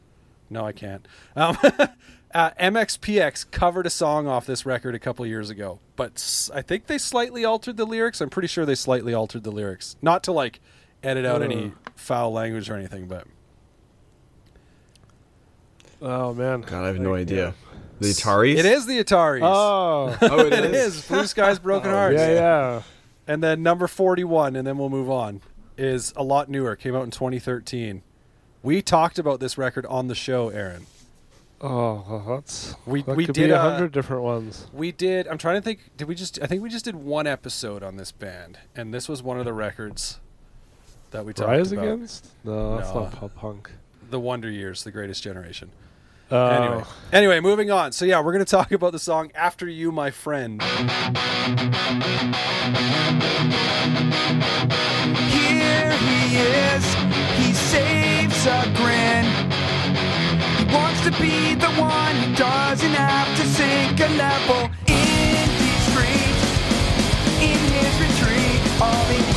[0.50, 1.06] No, I can't.
[1.36, 1.56] Um,
[2.34, 6.86] uh, MXPX covered a song off this record a couple years ago, but I think
[6.86, 8.20] they slightly altered the lyrics.
[8.20, 10.60] I'm pretty sure they slightly altered the lyrics, not to like
[11.02, 11.90] edit out any Uh.
[11.96, 13.26] foul language or anything, but
[16.00, 16.60] Oh man.
[16.62, 17.54] God, I have no Like, idea.
[18.00, 18.56] The Ataris.
[18.56, 19.40] it is the Ataris.
[19.42, 20.16] Oh.
[20.22, 20.96] Oh, it it is.
[20.98, 22.18] is Blue Skies Broken Oh, Hearts.
[22.18, 22.82] yeah, yeah.
[23.26, 25.40] And then number 41, and then we'll move on,
[25.76, 26.76] is a lot newer.
[26.76, 28.02] Came out in 2013.
[28.62, 30.86] We talked about this record on the show, Aaron.
[31.60, 34.66] Oh, that's We that we could did a a hundred different ones.
[34.72, 35.26] we did.
[35.26, 35.90] I'm trying to think.
[35.96, 36.38] Did we just?
[36.42, 39.44] I think we just did one episode on this band, and this was one of
[39.44, 40.20] the records
[41.10, 41.84] that we talked Rise about.
[41.84, 42.28] Against?
[42.44, 43.04] No, that's No.
[43.04, 43.70] not pop punk.
[44.10, 45.70] The Wonder Years, the Greatest Generation.
[46.30, 47.90] Oh, Anyway, anyway, moving on.
[47.92, 50.60] So yeah, we're gonna talk about the song "After You, My Friend."
[58.48, 59.24] A grin.
[60.56, 65.82] He wants to be the one who doesn't have to sink a level in these
[65.92, 66.44] streets.
[67.44, 69.27] In his retreat, all he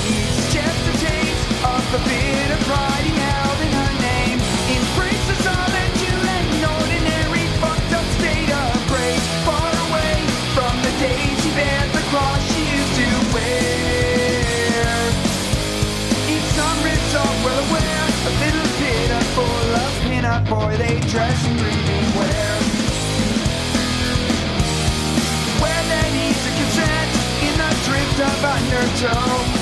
[20.51, 22.51] boy They dress in dreaming wear
[25.63, 27.11] Where there needs a consent
[27.47, 29.60] In the drift of undertow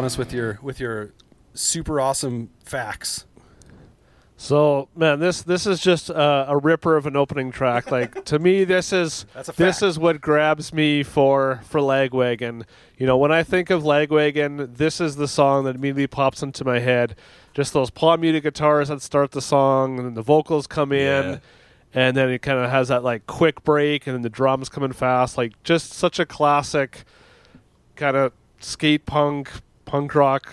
[0.00, 1.12] on us with your with your
[1.52, 3.26] super awesome facts.
[4.38, 7.90] So man, this this is just uh, a ripper of an opening track.
[7.90, 12.64] Like to me, this is That's a this is what grabs me for for Lagwagon.
[12.96, 16.64] You know, when I think of Lagwagon, this is the song that immediately pops into
[16.64, 17.14] my head.
[17.52, 21.24] Just those palm muted guitars that start the song, and then the vocals come in,
[21.32, 21.38] Yeah.
[21.92, 24.92] and then it kind of has that like quick break, and then the drums coming
[24.92, 25.36] fast.
[25.36, 27.04] Like just such a classic
[27.96, 29.50] kind of skate punk,
[29.90, 30.52] punk rock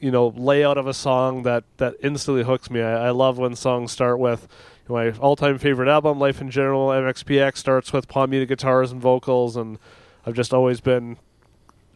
[0.00, 2.80] you know layout of a song that that instantly hooks me.
[2.82, 4.48] I, I love when songs start with
[4.88, 6.88] you know, my all-time favorite album, Life in General.
[6.88, 9.78] MXPX starts with palm muted guitars and vocals, and
[10.26, 11.18] I've just always been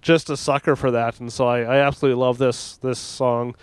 [0.00, 1.20] just a sucker for that.
[1.20, 3.54] And so I, I absolutely love this this song.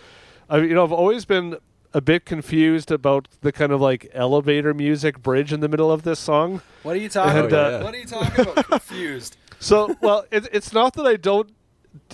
[0.50, 1.58] I you know I've always been
[1.93, 6.04] a bit confused about the kind of like elevator music bridge in the middle of
[6.04, 6.62] this song.
[6.84, 7.74] What are you talking And, about?
[7.74, 8.66] uh, What are you talking about?
[8.68, 9.38] Confused.
[9.62, 11.50] So, well, it, it's not that I don't.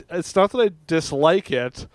[0.09, 1.87] It's not that I dislike it,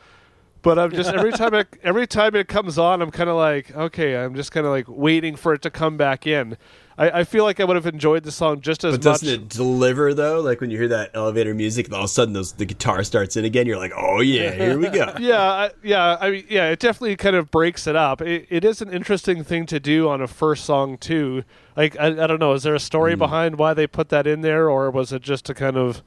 [0.62, 3.74] but I'm just every time it every time it comes on, I'm kind of like,
[3.74, 6.56] okay, I'm just kind of like waiting for it to come back in.
[6.98, 9.20] I, I feel like I would have enjoyed the song just as But much.
[9.20, 10.40] doesn't it deliver though?
[10.40, 13.02] Like when you hear that elevator music, and all of a sudden those, the guitar
[13.04, 13.66] starts in again.
[13.66, 15.14] You're like, oh yeah, here we go.
[15.18, 16.18] yeah, I, yeah.
[16.20, 16.68] I mean, yeah.
[16.68, 18.20] It definitely kind of breaks it up.
[18.20, 21.44] It, it is an interesting thing to do on a first song too.
[21.74, 22.52] Like, I, I don't know.
[22.52, 23.18] Is there a story mm.
[23.18, 26.02] behind why they put that in there, or was it just to kind of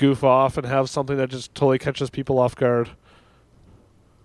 [0.00, 2.90] goof off and have something that just totally catches people off guard?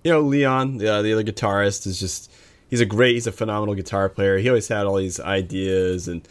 [0.06, 2.32] you know, Leon, uh, the other guitarist, is just
[2.70, 4.38] he's a great, he's a phenomenal guitar player.
[4.38, 6.26] He always had all these ideas and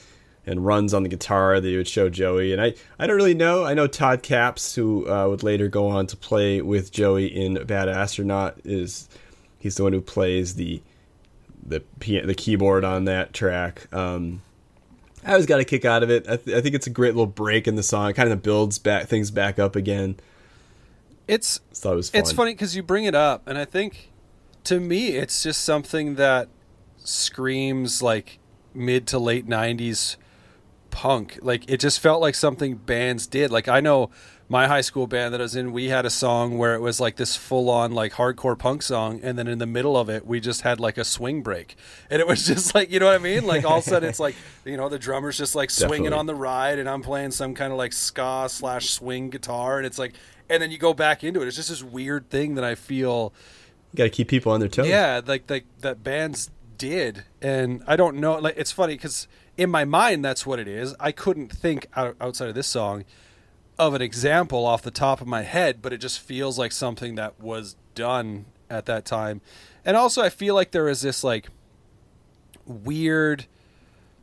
[0.47, 2.53] and runs on the guitar that he would show Joey.
[2.53, 3.65] And I, I don't really know.
[3.65, 7.55] I know Todd Capps, who uh, would later go on to play with Joey in
[7.65, 9.09] Bad Astronaut, is
[9.59, 10.81] he's the one who plays the
[11.67, 13.93] the the keyboard on that track.
[13.93, 14.41] Um,
[15.25, 16.29] I always got a kick out of it.
[16.29, 18.11] I, th- I think it's a great little break in the song.
[18.11, 20.17] It kind of builds back things back up again.
[21.27, 22.21] It's I thought it was fun.
[22.21, 24.11] It's funny because you bring it up, and I think
[24.65, 26.49] to me, it's just something that
[26.99, 28.39] screams like
[28.75, 30.17] mid to late '90s
[30.95, 31.41] punk.
[31.43, 33.51] Like it just felt like something bands did.
[33.51, 34.11] Like I know
[34.49, 37.01] my high school band that I was in, we had a song where it was
[37.01, 40.25] like this full on like hardcore punk song, and then in the middle of it,
[40.25, 41.75] we just had like a swing break,
[42.11, 43.45] and it was just like you know what I mean.
[43.45, 46.19] Like all of a sudden, it's like you know the drummer's just like swinging Definitely.
[46.19, 49.87] on the ride, and I'm playing some kind of like ska slash swing guitar, and
[49.87, 50.13] it's like,
[50.49, 51.49] and then you go back into it.
[51.49, 53.33] It's just this weird thing that I feel.
[53.97, 54.87] got to keep people on their toes.
[54.87, 58.39] Yeah, like like that bands did, and I don't know.
[58.39, 59.27] Like it's funny because
[59.57, 60.95] in my mind that's what it is.
[60.99, 63.05] I couldn't think out, outside of this song
[63.79, 67.17] of an example off the top of my head, but it just feels like something
[67.17, 69.41] that was done at that time.
[69.85, 71.49] And also, I feel like there is this like
[72.67, 73.47] weird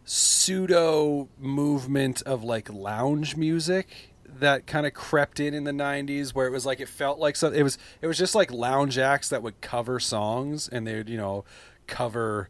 [0.04, 6.48] pseudo movement of like lounge music that kind of crept in in the 90s where
[6.48, 9.30] it was like it felt like something it was it was just like lounge acts
[9.30, 11.46] that would cover songs and they would you know
[11.86, 12.50] cover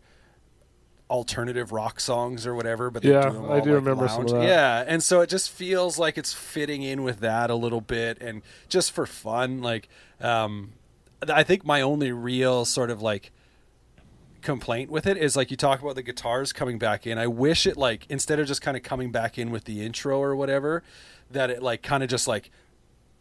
[1.12, 4.32] alternative rock songs or whatever but Yeah, do them I do like, remember some of
[4.32, 4.47] lounge- that.
[4.47, 8.18] yeah and so it just feels like it's fitting in with that a little bit
[8.22, 9.89] and just for fun like
[10.22, 10.72] um
[11.28, 13.32] i think my only real sort of like
[14.41, 17.18] complaint with it is like you talk about the guitars coming back in.
[17.20, 20.20] I wish it like instead of just kind of coming back in with the intro
[20.20, 20.82] or whatever,
[21.30, 22.49] that it like kind of just like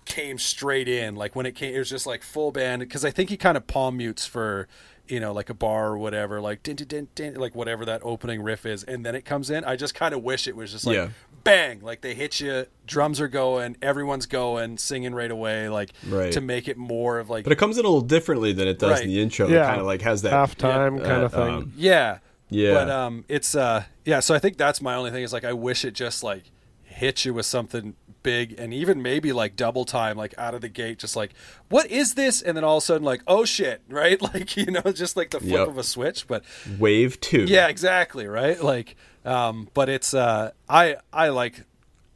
[0.07, 1.15] came straight in.
[1.17, 3.59] Like when it came, it was just like full band because I think he kind
[3.59, 4.67] of palm mutes for
[5.11, 8.01] you know like a bar or whatever, like din, din, din, din, like whatever that
[8.05, 9.65] opening riff is, and then it comes in.
[9.65, 11.09] I just kind of wish it was just like Yeah.
[11.45, 16.33] bang, like they hit you, drums are going, everyone's going, singing right away, like Right.
[16.33, 18.79] to make it more of like But it comes in a little differently than it
[18.79, 19.03] does Right.
[19.03, 19.49] in the intro.
[19.49, 19.65] Yeah.
[19.65, 21.55] It kind of like has that halftime yeah, kind uh, of thing.
[21.55, 22.19] um, Yeah.
[22.49, 22.75] Yeah.
[22.75, 25.53] But um it's uh yeah, so I think that's my only thing is like I
[25.53, 26.45] wish it just like
[26.83, 30.69] hit you with something big and even maybe like double time like out of the
[30.69, 31.33] gate just like
[31.69, 34.67] what is this and then all of a sudden like oh shit right like you
[34.67, 35.69] know just like the flip Yep.
[35.69, 36.45] of a switch but
[36.79, 37.45] Wave two.
[37.45, 41.65] yeah exactly right like um but it's uh i i like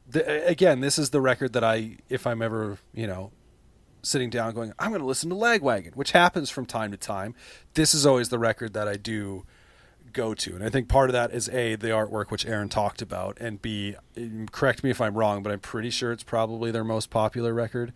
[0.08, 3.30] the, again this is the record that i if i'm ever you know
[4.02, 7.34] sitting down going i'm going to listen to lagwagon which happens from time to time
[7.74, 9.44] this is always the record that i do
[10.14, 10.54] go to.
[10.54, 13.60] And i think part of that is a the artwork which aaron talked about and
[13.60, 17.10] b um, correct me if i'm wrong but i'm pretty sure it's probably their most
[17.10, 17.92] popular record.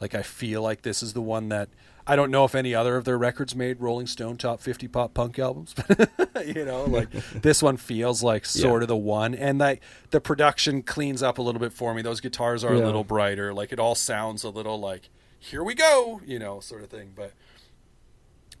[0.00, 1.68] Like i feel like this is the one that
[2.06, 5.12] i don't know if any other of their records made rolling stone top 50 pop
[5.14, 7.10] punk albums but you know like
[7.42, 8.84] this one feels like sort Yeah.
[8.84, 9.34] of the one.
[9.34, 9.78] And that
[10.10, 12.00] the production cleans up a little bit for me.
[12.02, 12.82] Those guitars are Yeah.
[12.82, 13.52] a little brighter.
[13.52, 17.12] Like it all sounds a little like here we go you know sort of thing.
[17.14, 17.32] But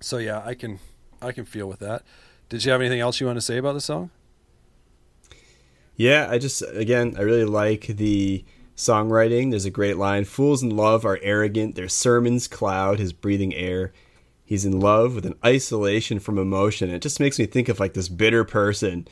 [0.00, 0.78] so yeah i can
[1.22, 2.02] i can feel with that
[2.50, 4.10] did you have anything else you want to say about the song
[5.96, 8.44] Yeah, I just again I really like the
[8.76, 9.50] songwriting.
[9.50, 13.92] There's a great line Fools in love are arrogant, their sermons cloud his breathing air.
[14.44, 16.90] He's in love with an isolation from emotion.
[16.90, 19.06] It just makes me think of like this bitter person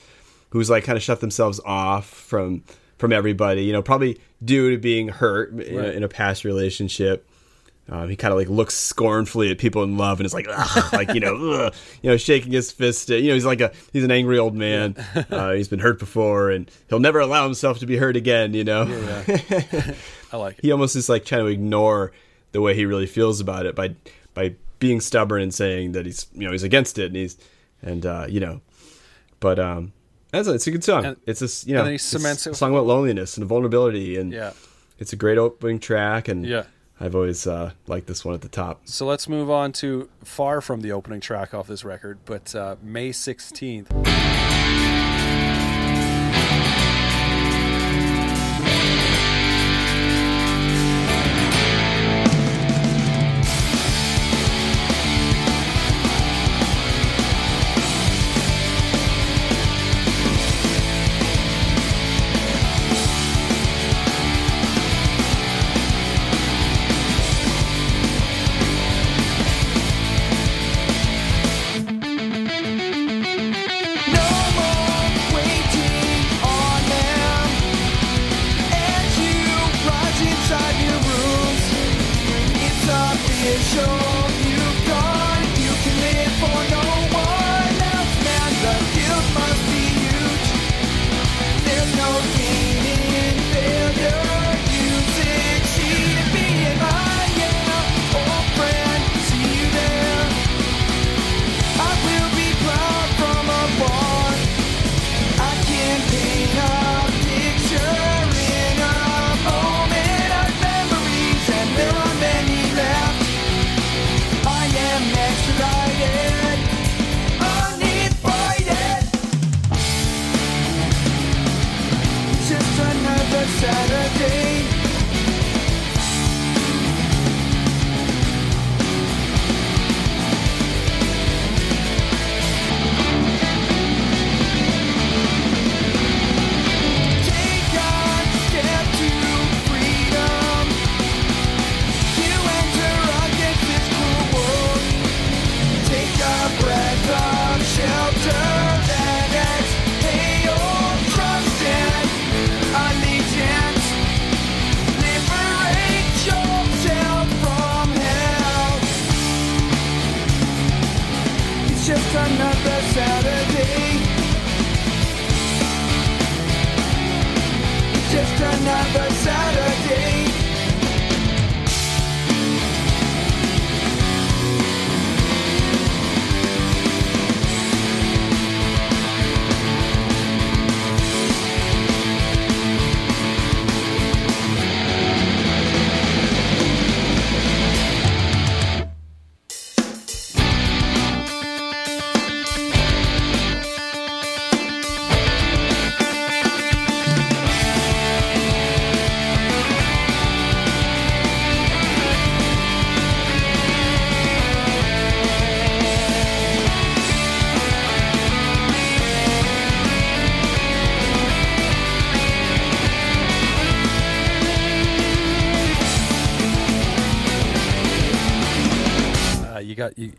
[0.51, 2.65] who's like kind of shut themselves off from
[2.97, 7.28] from everybody, you know, probably due to being hurt in, a, in a past relationship.
[7.91, 10.93] Um, he kind of like looks scornfully at people in love and is like, "Ugh,"
[10.93, 13.09] like you know, ugh, you know, shaking his fist.
[13.11, 14.95] At, you know, he's like a he's an angry old man.
[15.31, 18.53] Uh, he's been hurt before, and he'll never allow himself to be hurt again.
[18.53, 18.83] You know,
[20.33, 20.63] I like it.
[20.65, 22.13] he almost is like trying to ignore
[22.53, 23.95] the way he really feels about it by
[24.35, 27.37] by being stubborn and saying that he's you know he's against it and he's
[27.83, 28.61] and uh, you know,
[29.41, 29.93] but um,
[30.31, 31.05] that's a, it's a good song.
[31.07, 34.17] And- it's a you know he it's cements it a song about loneliness and vulnerability,
[34.19, 34.53] and Yeah.
[34.99, 36.29] it's a great opening track.
[36.29, 36.65] And Yeah.
[37.01, 38.81] I've always uh, liked this one at the top.
[38.85, 42.77] So let's move on to far from the opening track off this record, but uh,
[42.83, 44.58] May 16th.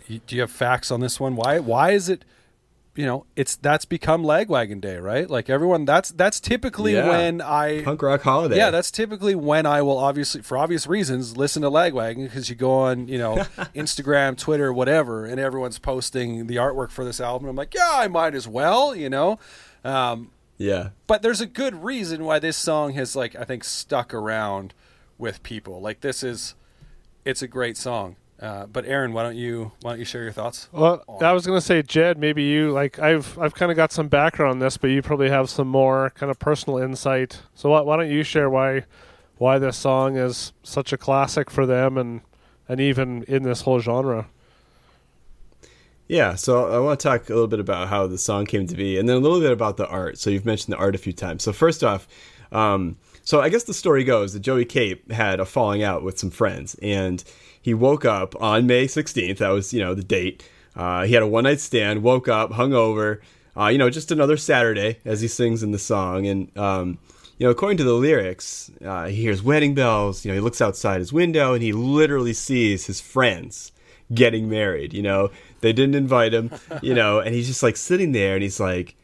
[0.10, 1.36] Do you have facts on this one?
[1.36, 2.26] Why why is it
[2.96, 5.30] you know, it's that's become Lagwagon Day, right?
[5.30, 7.08] Like everyone that's that's typically Yeah.
[7.08, 8.58] when I Punk rock holiday.
[8.58, 12.56] Yeah, that's typically when I will obviously, for obvious reasons, listen to Lagwagon because you
[12.56, 13.36] go on, you know,
[13.74, 17.48] Instagram, Twitter, whatever, and everyone's posting the artwork for this album.
[17.48, 19.40] I'm like, yeah, I might as well, you know.
[19.86, 20.90] Um, yeah.
[21.08, 24.74] but there's a good reason why this song has, like, I think, stuck around
[25.18, 25.80] with people.
[25.80, 26.54] Like, this is,
[27.24, 28.18] it's a great song.
[28.42, 30.70] Uh, but Aaron, why don't you why don't you share your thoughts?
[30.72, 33.92] Well, on I was gonna say, Jed, maybe you like I've I've kind of got
[33.92, 37.42] some background on this, but you probably have some more kind of personal insight.
[37.54, 38.86] So why, why don't you share why
[39.38, 42.22] why this song is such a classic for them and
[42.70, 44.28] and even in this whole genre?
[46.08, 48.76] Yeah, so I want to talk a little bit about how the song came to
[48.76, 50.18] be, and then a little bit about the art.
[50.18, 51.44] So you've mentioned the art a few times.
[51.44, 52.08] So first off,
[52.52, 56.18] um, so I guess the story goes that Joey Cape had a falling out with
[56.18, 57.24] some friends, and
[57.62, 59.38] he woke up on May 16th.
[59.38, 60.48] That was you know the date.
[60.76, 63.20] Uh, he had a one night stand, woke up hungover.
[63.58, 66.98] Uh, you know, just another Saturday, as he sings in the song, and um,
[67.40, 70.24] you know, according to the lyrics, uh, he hears wedding bells.
[70.24, 73.72] You know, he looks outside his window and he literally sees his friends
[74.14, 74.94] getting married.
[74.94, 75.32] You know,
[75.62, 76.52] they didn't invite him.
[76.82, 78.96] You know, and he's just like sitting there and he's like,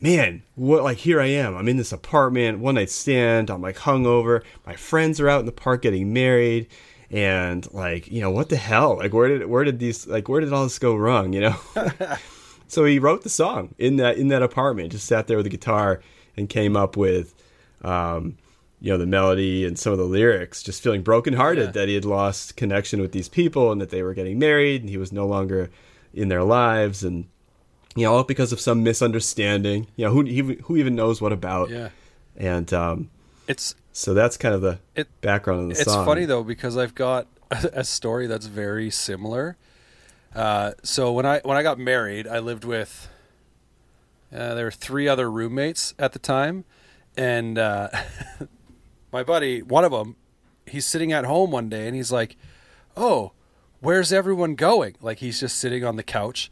[0.00, 0.82] man, what?
[0.82, 1.56] Like here I am.
[1.56, 3.50] I'm in this apartment, one night stand.
[3.50, 4.42] I'm like hungover.
[4.66, 6.66] My friends are out in the park getting married.
[7.10, 8.96] And like, you know, what the hell?
[8.98, 11.32] Like, where did where did these like where did all this go wrong?
[11.32, 11.56] You know.
[12.68, 14.92] so he wrote the song in that in that apartment.
[14.92, 16.00] Just sat there with a guitar
[16.36, 17.34] and came up with,
[17.82, 18.38] um,
[18.80, 20.62] you know, the melody and some of the lyrics.
[20.62, 21.70] Just feeling brokenhearted Yeah.
[21.72, 24.88] that he had lost connection with these people and that they were getting married and
[24.90, 25.68] he was no longer
[26.14, 27.26] in their lives and
[27.96, 29.88] you know all because of some misunderstanding.
[29.96, 31.70] You know who who even knows what about.
[31.70, 31.88] Yeah.
[32.36, 33.10] And um,
[33.48, 36.04] It's so that's kind of the It- background of the it's song.
[36.06, 39.56] funny though because I've got a, a story that's very similar.
[40.34, 43.08] Uh, so when I when I got married, I lived with
[44.32, 46.64] uh, there were three other roommates at the time,
[47.16, 47.88] and uh,
[49.12, 50.14] my buddy, one of them,
[50.66, 52.36] he's sitting at home one day and he's like,
[52.96, 53.32] "Oh,
[53.80, 56.48] where's everyone going?" Like he's just sitting on the couch,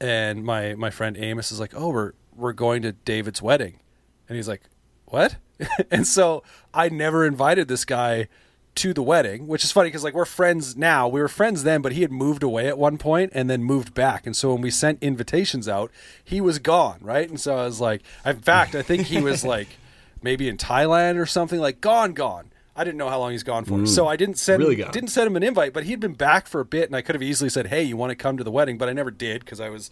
[0.00, 3.80] and my my friend Amos is like, "Oh, we're we're going to David's wedding,"
[4.28, 4.62] and he's like,
[5.06, 5.36] "What?"
[5.90, 6.42] and so
[6.74, 8.28] I never invited this guy
[8.76, 11.08] to the wedding, which is funny because like we're friends now.
[11.08, 13.94] We were friends then, but he had moved away at one point and then moved
[13.94, 14.26] back.
[14.26, 15.90] And so when we sent invitations out,
[16.22, 17.28] he was gone, right?
[17.28, 19.68] And so I was like, in fact, I think he was like
[20.22, 22.50] maybe in Thailand or something, like gone, gone.
[22.78, 25.26] I didn't know how long he's gone for, so I didn't send Really didn't send
[25.26, 25.72] him an invite.
[25.72, 27.96] But he'd been back for a bit, and I could have easily said, "Hey, you
[27.96, 29.90] want to come to the wedding?" But I never did because I was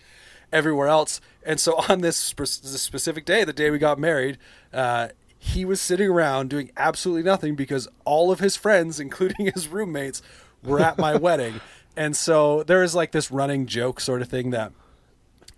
[0.53, 1.23] everywhere else.
[1.47, 4.37] And so on this, spe- this specific day, the day we got married,
[4.73, 5.09] uh,
[5.45, 10.23] he was sitting around doing absolutely nothing because all of his friends, including his roommates,
[10.63, 11.61] were at my wedding.
[11.97, 14.73] And so there is like this running joke sort of thing that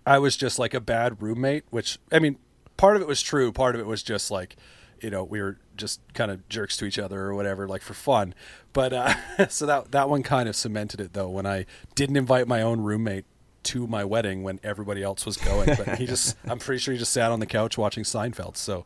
[0.05, 2.37] I was just like a bad roommate, which I mean,
[2.75, 4.57] part of it was true, part of it was just like,
[5.01, 7.93] you know, we were just kind of jerks to each other or whatever, like for
[7.93, 8.35] fun.
[8.73, 11.65] But uh, so that that one kind of cemented it though when I
[11.95, 13.25] didn't invite my own roommate
[13.63, 15.69] to my wedding when everybody else was going.
[15.77, 18.57] But he just, I'm pretty sure he just sat on the couch watching Seinfeld.
[18.57, 18.85] So,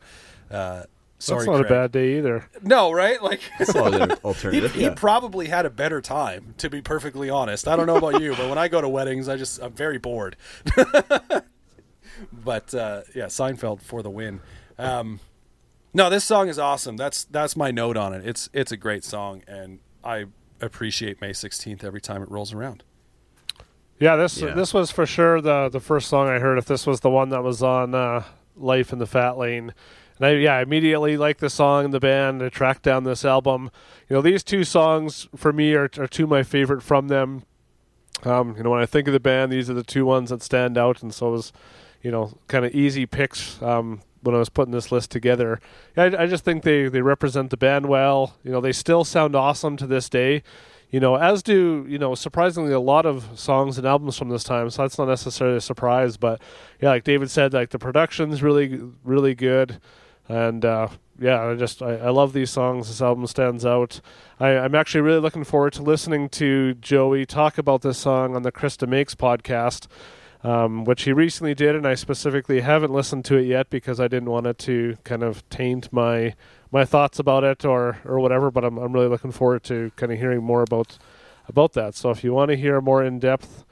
[0.52, 0.84] uh,
[1.18, 1.66] sorry, That's not Craig.
[1.66, 2.48] a bad day either.
[2.62, 3.22] No, right?
[3.22, 4.74] Like That's an he, alternative.
[4.74, 4.94] he yeah.
[4.94, 7.66] probably had a better time, to be perfectly honest.
[7.68, 9.98] I don't know about you, but when I go to weddings, I just I'm very
[9.98, 10.36] bored.
[12.32, 14.40] but uh, yeah, Seinfeld for the win.
[14.78, 15.20] Um,
[15.94, 16.96] no, this song is awesome.
[16.96, 18.26] That's that's my note on it.
[18.26, 20.26] It's it's a great song, and I
[20.60, 22.82] appreciate May 16th every time it rolls around.
[23.98, 24.54] Yeah, this Yeah.
[24.54, 26.58] this was for sure the the first song I heard.
[26.58, 28.24] If this was the one that was on uh,
[28.56, 29.74] Life in the Fat Lane,
[30.18, 32.42] and I yeah I immediately like the song and the band.
[32.42, 33.70] I tracked down this album.
[34.08, 37.44] You know, these two songs for me are, are two of my favorite from them.
[38.24, 40.42] Um, you know, when I think of the band, these are the two ones that
[40.42, 41.52] stand out, and so it was,
[42.02, 45.60] you know, kind of easy picks um, when I was putting this list together.
[45.96, 48.36] I, I just think they they represent the band well.
[48.44, 50.42] You know, they still sound awesome to this day.
[50.90, 54.44] You know, as do you know, surprisingly a lot of songs and albums from this
[54.44, 54.68] time.
[54.68, 56.40] So that's not necessarily a surprise, but
[56.80, 59.80] yeah, like David said, like the production's really really good,
[60.32, 62.88] and uh, yeah, I just I, I love these songs.
[62.88, 64.00] This album stands out.
[64.40, 68.42] I, I'm actually really looking forward to listening to Joey talk about this song on
[68.42, 69.88] the Chris DeMakes podcast,
[70.42, 74.08] um, which he recently did, and I specifically haven't listened to it yet because I
[74.08, 76.34] didn't want it to kind of taint my
[76.70, 78.50] my thoughts about it or or whatever.
[78.50, 80.96] But I'm I'm really looking forward to kind of hearing more about
[81.46, 81.94] about that.
[81.94, 83.66] So if you want to hear a more in depth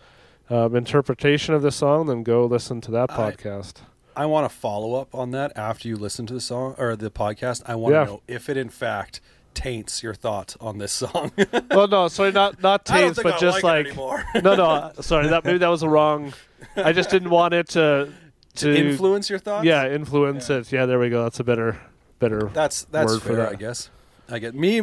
[0.51, 3.79] um, interpretation of the song, then go listen to that podcast.
[3.81, 3.90] I
[4.27, 7.63] want to follow up on that after you listen to the song or the podcast.
[7.67, 8.05] I want Yeah.
[8.05, 9.21] to know if it in fact
[9.55, 11.33] taints your thoughts on this song.
[11.71, 15.29] well, no, sorry, not not taints, but I just like like, no, no, uh, sorry,
[15.29, 16.33] that maybe that was a wrong.
[16.77, 18.13] I just didn't want it to
[18.57, 19.65] to influence your thoughts.
[19.65, 20.71] Yeah, influence it.
[20.73, 21.23] Yeah, there we go.
[21.25, 21.81] That's a better
[22.19, 22.51] better.
[22.53, 23.37] that's that's word for fair.
[23.37, 23.53] that.
[23.53, 23.91] I guess.
[24.29, 24.83] I get me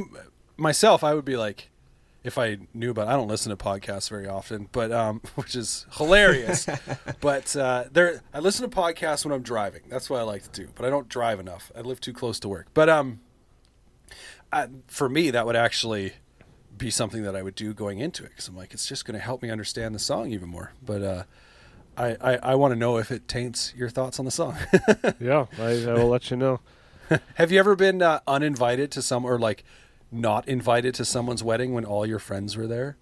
[0.58, 1.04] myself.
[1.04, 1.70] I would be like,
[2.28, 3.08] if I knew about.
[3.08, 6.68] I don't listen to podcasts very often, but um, which is hilarious.
[7.22, 9.84] but uh, there, I listen to podcasts when I'm driving.
[9.90, 10.70] That's what I like to do.
[10.76, 11.72] But I don't drive enough.
[11.76, 12.68] I live too close to work.
[12.74, 13.22] But um,
[14.52, 16.14] I, for me, that would actually
[16.78, 19.18] be something that I would do going into it because I'm like, it's just going
[19.18, 20.74] to help me understand the song even more.
[20.86, 21.24] But uh,
[21.96, 24.58] I, I, I want to know if it taints your thoughts on the song.
[25.20, 26.60] Yeah, I, I will let you know.
[27.36, 29.64] Have you ever been uh, uninvited to some or like
[30.12, 32.98] not invited to someone's wedding when all your friends were there?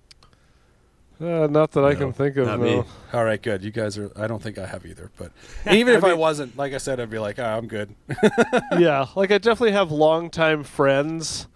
[1.22, 2.48] Uh, not that I can think of.
[2.60, 2.86] no.
[3.14, 3.64] All right, good.
[3.64, 4.12] You guys are.
[4.18, 5.12] I don't think I have either.
[5.18, 5.32] But
[5.72, 7.96] even if I, wasn't, like I said, I'd be like, oh, I'm good.
[8.78, 11.48] yeah, like I definitely have longtime friends,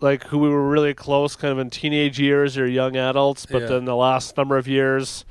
[0.00, 3.62] like who we were really close, kind of in teenage years or young adults, but
[3.62, 3.68] Yeah.
[3.68, 5.26] then the last number of years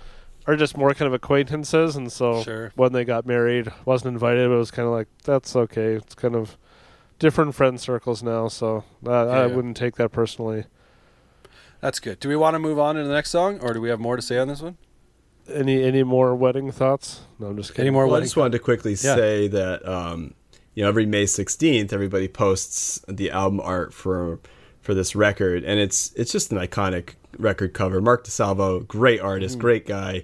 [0.46, 2.72] are just more kind of acquaintances, and so Sure.
[2.76, 5.94] when they got married, wasn't invited, but it was kind of like that's okay.
[5.94, 6.56] It's kind of
[7.20, 9.56] different friend circles now, so uh, I Yeah.
[9.56, 10.66] wouldn't take that personally.
[11.82, 12.20] That's good.
[12.20, 14.16] Do we want to move on to the next song, or do we have more
[14.16, 14.78] to say on this one?
[15.52, 17.22] Any any more wedding thoughts?
[17.40, 17.88] No, I'm just kidding.
[17.88, 19.16] Any more Well, I just wanted to quickly Yeah.
[19.16, 20.34] say that um,
[20.76, 24.40] you know every May sixteenth, everybody posts the album art for
[24.82, 28.02] for this record, and it's it's just an iconic record cover.
[28.02, 29.62] Mark DeSalvo, great artist, Mm.
[29.62, 30.24] great guy.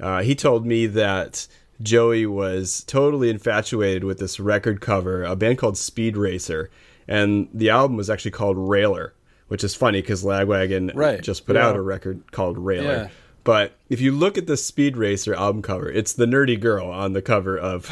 [0.00, 1.46] Uh, he told me that
[1.80, 6.70] Joey was totally infatuated with this record cover, a band called Speed Racer,
[7.08, 9.14] and the album was actually called Railer,
[9.48, 11.20] which is funny because Lagwagon Right.
[11.22, 11.68] just put Yeah.
[11.68, 12.84] out a record called Railer.
[12.92, 13.08] Yeah.
[13.44, 17.12] But if you look at the Speed Racer album cover, it's the nerdy girl on
[17.12, 17.90] the cover of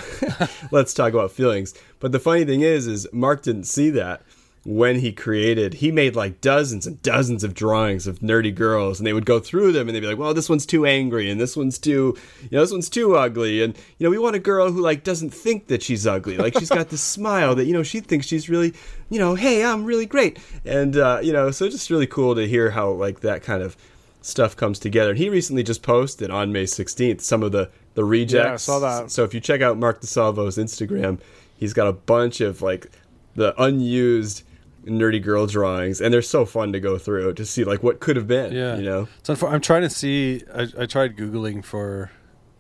[0.71, 1.75] Let's Talk About Feelings.
[1.99, 4.23] But the funny thing is, is Mark didn't see that
[4.65, 5.75] when he created.
[5.75, 9.41] He made like dozens and dozens of drawings of nerdy girls, and they would go
[9.41, 12.17] through them, and they'd be like, "Well, this one's too angry, and this one's too,
[12.43, 15.03] you know, this one's too ugly, and you know, we want a girl who like
[15.03, 18.27] doesn't think that she's ugly, like she's got this smile that you know she thinks
[18.27, 18.75] she's really,
[19.09, 22.35] you know, hey, I'm really great, and uh, you know, so it's just really cool
[22.35, 23.77] to hear how like that kind of
[24.23, 25.11] stuff comes together.
[25.11, 28.47] And he recently just posted on May 16th some of the the rejects.
[28.47, 29.11] Yeah, I saw that.
[29.11, 31.19] So if you check out Mark DeSalvo's Instagram,
[31.57, 32.91] he's got a bunch of like
[33.35, 34.43] the unused
[34.85, 38.17] nerdy girl drawings, and they're so fun to go through to see like what could
[38.17, 38.53] have been.
[38.53, 38.77] Yeah.
[38.77, 39.09] you know.
[39.23, 40.43] So unfor- I'm trying to see.
[40.55, 42.11] I, I tried googling for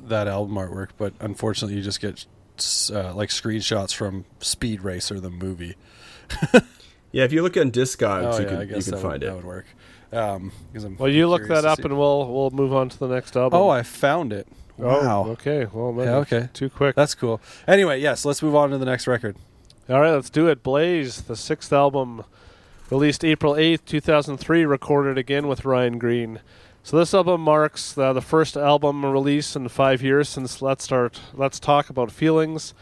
[0.00, 2.26] that album artwork, but unfortunately, you just get
[2.92, 5.76] uh, like screenshots from Speed Racer, the movie.
[7.12, 9.04] Yeah, if you look on Discogs, oh you yeah, can I you can that, find
[9.14, 9.26] would, it.
[9.26, 9.66] that would work.
[10.12, 13.08] Um, 'cause I'm Well, you look that up, and we'll we'll move on to the
[13.08, 13.58] next album.
[13.58, 14.46] oh, I found it.
[14.78, 15.66] Oh, Wow, okay.
[15.72, 16.48] Well, Yeah, okay.
[16.52, 16.94] Too quick.
[16.94, 17.40] that's cool.
[17.66, 19.34] Anyway, yes, let's move on to the next record.
[19.90, 20.62] All right, let's do it.
[20.62, 22.22] Blaze, the sixth album,
[22.90, 26.38] released April 8th, 2003, recorded again with Ryan Greene.
[26.84, 31.20] So this album marks uh, the first album release in five years since Let's Start.
[31.34, 32.72] Let's talk about feelings.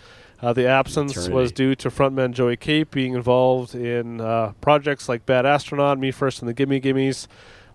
[0.43, 1.33] Uh, the absence Eternity.
[1.33, 6.11] was due to frontman Joey Cape being involved in uh, projects like Bad Astronaut, Me
[6.11, 7.27] First, and the Gimme Gimmes.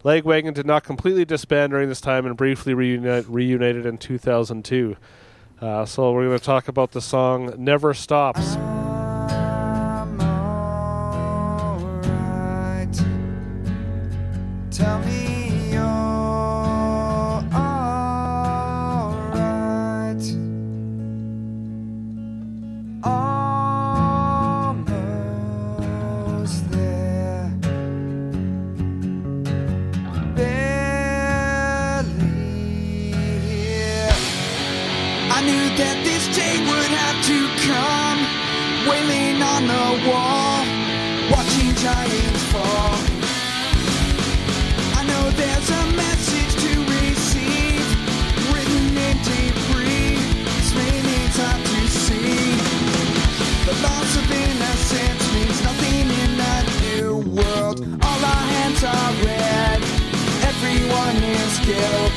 [0.04, 4.96] Lagwagon did not completely disband during this time and briefly reunite, reunited in 2002.
[5.60, 8.58] Uh, so we're going to talk about the song "Never Stops."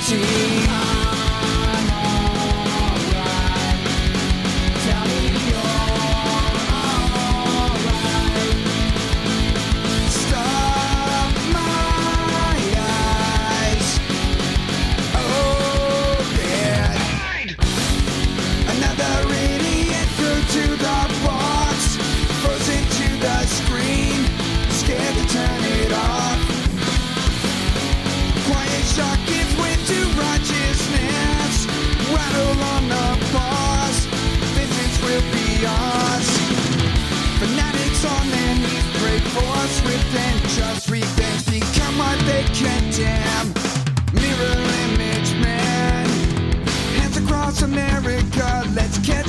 [0.08, 0.65] Guilty.
[40.12, 41.46] With just revenge.
[41.46, 43.52] Become what they condemn.
[44.12, 46.06] Mirror image man.
[46.96, 49.25] Hands across America, let's catch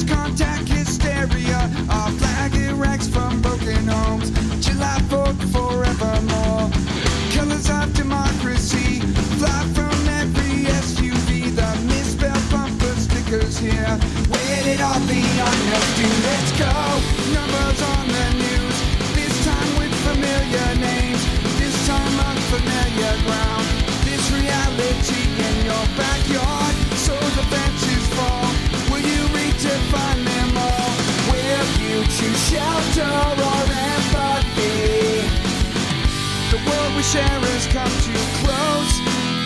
[37.23, 38.93] has come too close.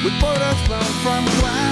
[0.03, 1.70] We With borders blown from glass,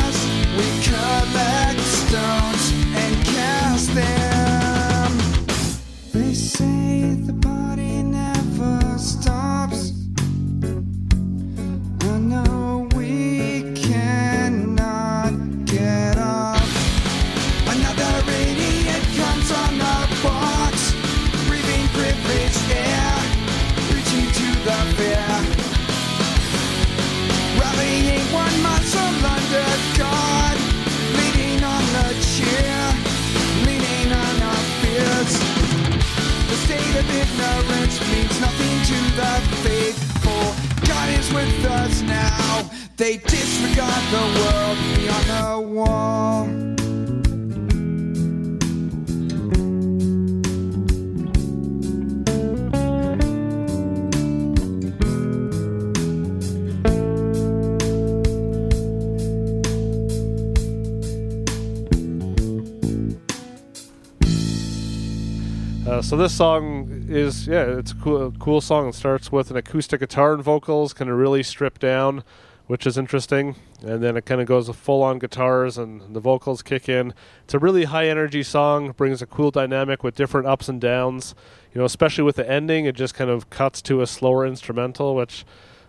[66.20, 68.90] this song is yeah, it's a cool, cool song.
[68.90, 72.24] It starts with an acoustic guitar and vocals, kind of really stripped down,
[72.68, 76.20] which is interesting, and then it kind of goes with full on guitars and the
[76.20, 77.14] vocals kick in.
[77.46, 81.36] It's a really high energy song, brings a cool dynamic with different ups and downs.
[81.74, 85.16] You know, especially with the ending, it just kind of cuts to a slower instrumental,
[85.16, 85.46] which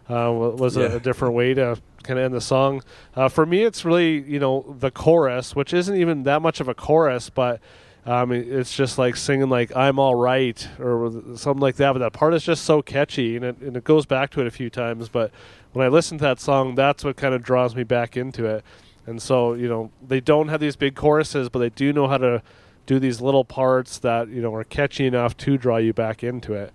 [0.08, 0.84] uh, was Yeah.
[0.84, 2.82] a, a different way to kind of end the song.
[3.16, 6.68] Uh, for me, it's really you know the chorus, which isn't even that much of
[6.68, 7.60] a chorus, but
[8.06, 11.92] um, it- it's just like singing like "I'm all right" or something like that.
[11.92, 14.46] But that part is just so catchy, and it, and it goes back to it
[14.46, 15.08] a few times.
[15.08, 15.30] But
[15.72, 18.64] when I listen to that song, that's what kind of draws me back into it.
[19.06, 22.18] And so you know they don't have these big choruses, but they do know how
[22.18, 22.42] to
[22.86, 26.52] do these little parts that you know are catchy enough to draw you back into
[26.54, 26.72] it.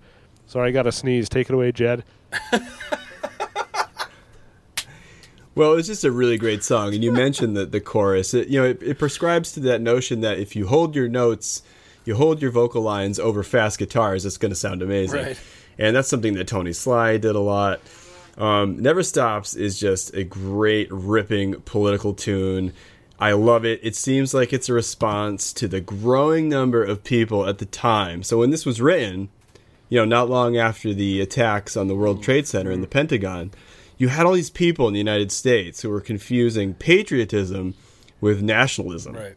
[0.47, 1.27] Sorry, I got to sneeze.
[1.29, 2.03] Take it away, Jed.
[5.55, 8.33] Well, it's just a really great song, and you mentioned the the chorus.
[8.33, 11.63] It, you know, it, it prescribes to that notion that if you hold your notes,
[12.03, 15.23] you hold your vocal lines over fast guitars, it's going to sound amazing.
[15.23, 15.39] Right.
[15.77, 17.79] And that's something that Tony Sly did a lot.
[18.37, 22.73] Um, Never Stops is just a great ripping political tune.
[23.17, 23.79] I love it.
[23.81, 28.23] It seems like it's a response to the growing number of people at the time.
[28.23, 29.29] So when this was written,
[29.87, 33.51] you know, not long after the attacks on the World Trade Center and the Pentagon,
[33.97, 37.75] you had all these people in the United States who were confusing patriotism
[38.21, 39.15] with nationalism.
[39.15, 39.35] Right.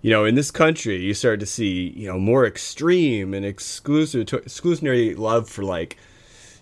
[0.00, 4.26] You know, in this country, you start to see, you know, more extreme and exclusive
[4.26, 5.96] exclusionary love for like,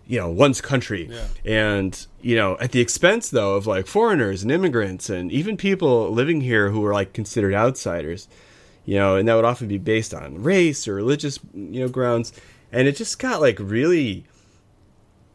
[0.07, 1.09] you know, one's country.
[1.11, 1.27] Yeah.
[1.45, 6.11] And, you know, at the expense though of like foreigners and immigrants and even people
[6.11, 8.29] living here who are like considered outsiders.
[8.85, 12.33] You know, and that would often be based on race or religious, you know, grounds.
[12.73, 14.25] And it just got like really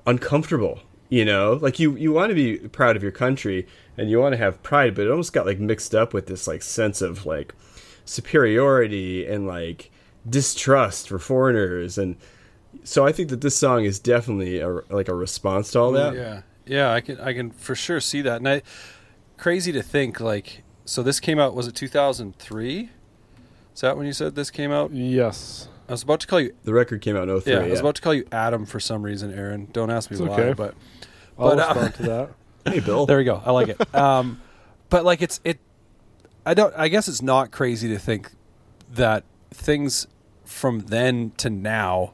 [0.05, 4.19] uncomfortable you know like you you want to be proud of your country and you
[4.19, 7.01] want to have pride but it almost got like mixed up with this like sense
[7.01, 7.53] of like
[8.05, 9.91] superiority and like
[10.27, 12.15] distrust for foreigners and
[12.83, 16.13] so i think that this song is definitely a, like a response to all that
[16.15, 18.63] Yeah, yeah, I can I can for sure see that, and I
[19.37, 21.03] crazy to think like so.
[21.03, 22.89] This came out was it 2003?
[23.75, 24.91] Is that when you said this came out?
[24.91, 25.67] Yes.
[25.87, 26.55] I was about to call you.
[26.63, 28.79] the record came out in 03 Yeah, I was about to call you Adam for
[28.79, 29.67] some reason, Aaron.
[29.73, 30.53] Don't ask me It's why, okay.
[30.53, 30.73] but
[31.37, 32.29] I'll But, uh, respond to that.
[32.73, 33.41] hey bill there we go.
[33.45, 33.77] I like it.
[33.95, 34.41] Um,
[34.89, 35.59] but like it's it.
[36.45, 36.73] I don't.
[36.77, 38.31] I guess it's not crazy to think
[38.93, 40.07] that things
[40.43, 42.13] from then to now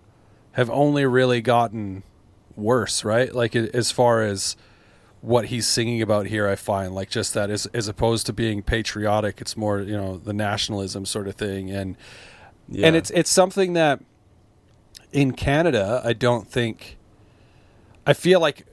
[0.53, 2.03] have only really gotten
[2.56, 3.34] worse, right?
[3.34, 4.56] Like a- as far as
[5.22, 8.61] what he's singing about here, I find like just that as as opposed to being
[8.61, 11.98] patriotic, it's more you know the nationalism sort of thing, and
[12.69, 12.88] yeah.
[12.88, 14.02] and it's it's something that
[15.11, 16.98] in Canada, I don't think.
[18.07, 18.65] I feel like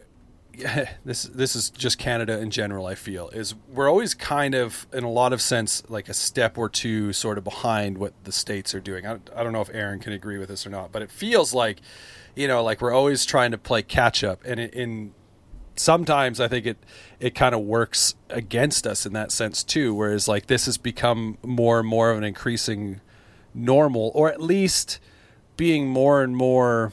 [1.04, 2.86] this this is just Canada in general.
[2.86, 6.58] I feel is we're always kind of in a lot of sense like a step
[6.58, 9.06] or two sort of behind what the states are doing.
[9.06, 11.54] I, I don't know if Aaron can agree with this or not, but it feels
[11.54, 11.80] like
[12.34, 15.14] you know like we're always trying to play catch up, and in, in
[15.76, 16.78] sometimes I think it
[17.20, 19.94] it kind of works against us in that sense too.
[19.94, 23.00] Whereas like this has become more and more of an increasing
[23.54, 24.98] normal, or at least
[25.56, 26.92] being more and more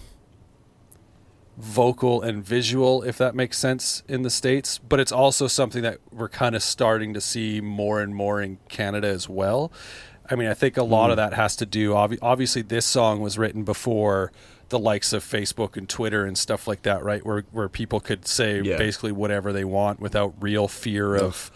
[1.57, 4.77] vocal and visual, if that makes sense, in the States.
[4.77, 8.57] But it's also something that we're kind of starting to see more and more in
[8.69, 9.71] Canada as well.
[10.29, 11.29] I mean, I think a lot of hmm.
[11.29, 14.31] that has to do, obvi- obviously, this song was written before
[14.69, 17.23] the likes of Facebook and Twitter and stuff like that, right?
[17.25, 18.77] Where, where people could say Yeah.
[18.77, 21.51] basically whatever they want without real fear of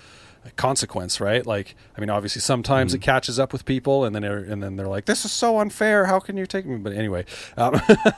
[0.55, 1.45] consequence, right?
[1.45, 4.75] Like, I mean, obviously, sometimes it catches up with people, and then they're, and then
[4.75, 6.05] they're like, "This is so unfair.
[6.05, 7.25] How can you take me?" But anyway,
[7.57, 7.73] um,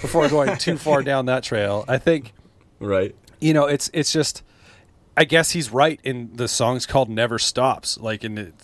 [0.00, 2.32] before going too far down that trail, I think
[2.80, 4.42] right you know it's it's just.
[5.16, 8.54] I guess he's right in the song's called "Never Stops." Like, in it,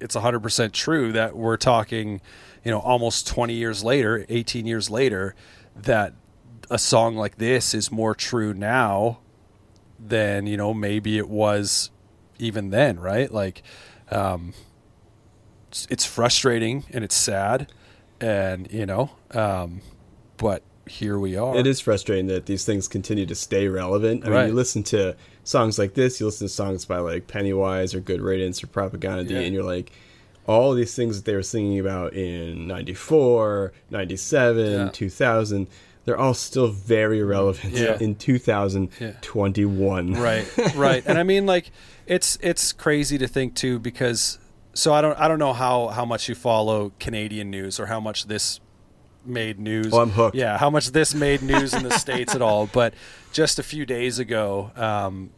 [0.00, 2.20] it's hundred percent true that we're talking,
[2.62, 5.34] you know, almost twenty years later, eighteen years later,
[5.74, 6.12] that
[6.70, 9.20] a song like this is more true now
[9.98, 11.90] than you know maybe it was
[12.38, 13.32] even then, right?
[13.32, 13.62] Like,
[14.10, 14.54] um,
[15.68, 17.70] it's, it's frustrating and it's sad,
[18.20, 19.80] and you know, um,
[20.36, 21.56] but here we are.
[21.56, 24.26] It is frustrating that these things continue to stay relevant.
[24.26, 27.94] I mean, you listen to songs like this, you listen to songs by like Pennywise
[27.94, 29.40] or Good Riddance or Propagandhi, Yeah.
[29.40, 29.92] and you're like,
[30.46, 34.88] all these things that they were singing about in 94, 97, Yeah.
[34.90, 35.66] 2000,
[36.06, 37.98] they're all still very relevant Yeah.
[38.00, 40.12] in 2021.
[40.14, 41.70] right right and i mean like
[42.08, 44.38] it's it's crazy to think too because
[44.74, 48.00] so i don't i don't know how how much you follow canadian news or how
[48.00, 48.60] much this
[49.26, 50.34] made news Oh, I'm hooked.
[50.36, 52.94] yeah how much this made news in the states at all but
[53.32, 55.30] just a few days ago um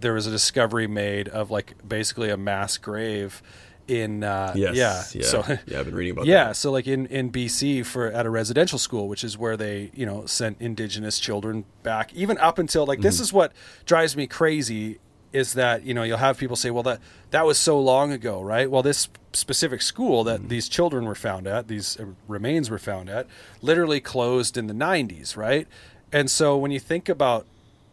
[0.00, 3.42] there was a discovery made of like basically a mass grave
[3.88, 4.76] in uh, Yes.
[5.14, 5.26] yeah Yeah.
[5.26, 6.30] so yeah, I've been reading about that.
[6.36, 6.56] yeah that.
[6.56, 10.06] so like in in BC for at a residential school which is where they you
[10.06, 13.52] know sent indigenous children back even up until like this is what
[13.86, 14.98] drives me crazy
[15.32, 17.00] is that you know you'll have people say well that
[17.30, 18.70] that was so long ago right?
[18.70, 23.08] Well this specific school that these children were found at these uh, remains were found
[23.08, 23.26] at
[23.62, 25.66] literally closed in the 90s right?
[26.12, 27.46] And so when you think about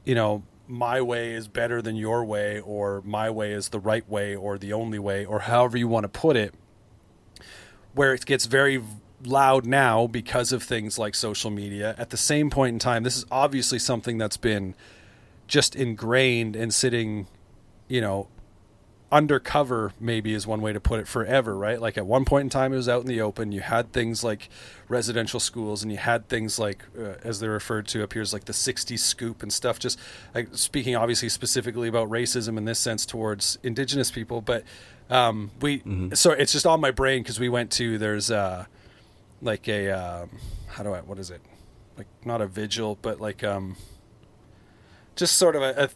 [0.04, 4.08] you know my way is better than your way or my way is the right
[4.10, 6.54] way or the only way or however you want to put it
[7.94, 8.84] where it gets very
[9.24, 13.18] loud now because of things like social media at the same point in time this
[13.18, 14.76] is obviously something that's been
[15.48, 17.28] just ingrained and sitting
[17.88, 18.28] you know
[19.10, 21.80] undercover maybe is one way to put it forever right?
[21.80, 23.54] Like at one point in time it was out in the open.
[23.54, 24.50] You had things like
[24.90, 28.46] residential schools and you had things like uh, as they're referred to up appears like
[28.46, 29.80] the 60s scoop and stuff.
[29.80, 29.98] Just
[30.36, 34.64] like speaking obviously specifically about racism in this sense towards indigenous people but
[35.10, 35.82] um we
[36.14, 38.66] so it's just on my brain because we went to there's uh
[39.42, 40.30] like a um
[40.68, 41.42] how do i what is it?
[41.98, 43.78] Like not a vigil but like um
[45.18, 45.90] just sort of a, a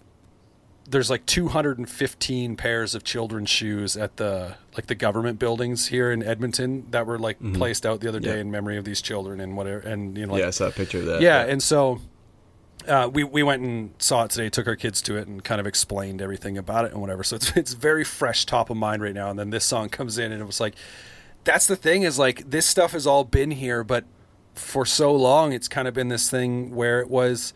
[0.90, 6.22] there's like 215 pairs of children's shoes at the like the government buildings here in
[6.24, 8.36] Edmonton that were like placed out the other day Mm-hmm.
[8.36, 8.42] Yeah.
[8.42, 10.72] in memory of these children and whatever and you know like yeah, I saw a
[10.72, 11.22] picture of that.
[11.22, 12.02] yeah, and so
[12.88, 14.50] uh, we we went and saw it today.
[14.50, 17.24] Took our kids to it and kind of explained everything about it and whatever.
[17.24, 19.30] So it's it's very fresh, top of mind right now.
[19.30, 20.74] And then this song comes in, and it was like,
[21.44, 24.06] that's the thing is like this stuff has all been here, but
[24.56, 27.54] for so long it's kind of been this thing where it was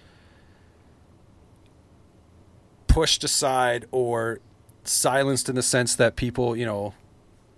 [2.96, 4.40] pushed aside or
[4.86, 6.94] silenced in the sense that people, you know,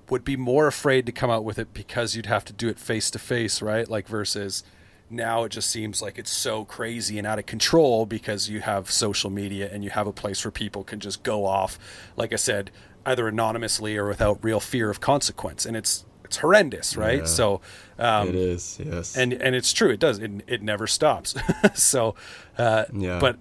[0.09, 2.79] would be more afraid to come out with it because you'd have to do it
[2.79, 3.87] face to face, right?
[3.87, 4.63] Like versus
[5.11, 8.89] now it just seems like it's so crazy and out of control because you have
[8.89, 11.77] social media and you have a place where people can just go off,
[12.15, 12.71] like I said,
[13.05, 15.67] either anonymously or without real fear of consequence.
[15.67, 17.19] And it's it's horrendous, right?
[17.19, 17.25] Yeah.
[17.25, 17.61] So
[17.99, 18.79] um, it is.
[18.83, 21.35] Yes, and and it's true it does it, it never stops
[21.75, 22.15] so
[22.57, 23.19] uh Yeah.
[23.19, 23.37] but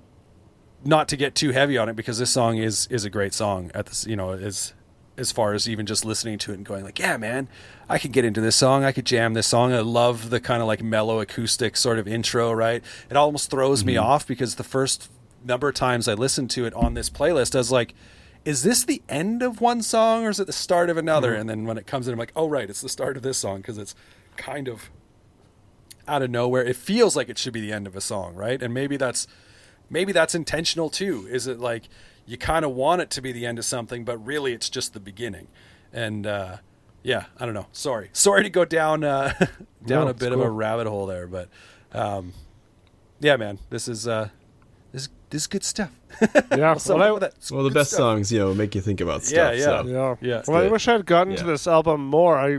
[0.84, 3.70] not to get too heavy on it because this song is is a great song
[3.74, 4.72] at this you know is
[5.16, 7.48] as far as even just listening to it and going like yeah man
[7.88, 8.84] i could get into this song.
[8.84, 9.72] I could jam this song.
[9.72, 12.82] I love the kind of like mellow acoustic sort of intro right?
[13.08, 14.04] It almost throws me mm-hmm.
[14.04, 15.10] off because the first
[15.44, 17.94] number of times i listened to it on this playlist i was like
[18.44, 21.32] is this the end of one song or is it the start of another?
[21.32, 21.40] Mm-hmm.
[21.40, 23.38] And then when it comes in i'm like oh right it's the start of this
[23.38, 23.94] song because it's
[24.36, 24.90] kind of
[26.08, 26.64] out of nowhere.
[26.64, 28.62] It feels like it should be the end of a song, right?
[28.62, 29.26] And maybe that's
[29.90, 31.26] maybe that's intentional too.
[31.30, 31.88] Is it like
[32.26, 34.92] you kind of want it to be the end of something, but really it's just
[34.94, 35.48] the beginning?
[35.92, 36.56] And uh,
[37.02, 37.66] yeah, I don't know.
[37.72, 41.06] Sorry, sorry to go down uh, down No, a it's bit of a rabbit hole
[41.06, 41.48] there, but
[41.92, 42.32] um,
[43.20, 44.28] yeah, man, this is uh,
[44.92, 45.90] this this is good stuff.
[46.56, 47.98] Yeah, So well, I- that, well, the best stuff.
[47.98, 49.56] songs, you know, make you think about stuff.
[49.56, 49.64] yeah.
[49.82, 49.86] so.
[49.86, 50.42] Yeah, Yeah.
[50.48, 52.38] Well, I wish I had gotten to this album more.
[52.38, 52.58] I,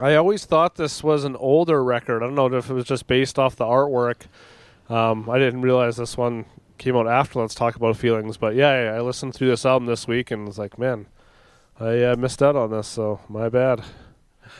[0.00, 2.22] I always thought this was an older record.
[2.22, 4.22] I don't know if it was just based off the artwork.
[4.88, 6.44] Um, I didn't realize this one
[6.78, 7.40] came out after.
[7.40, 8.36] Let's talk about feelings.
[8.36, 11.06] But yeah, yeah, I listened through this album this week and was like, man,
[11.80, 12.86] I uh, missed out on this.
[12.88, 13.82] So my bad.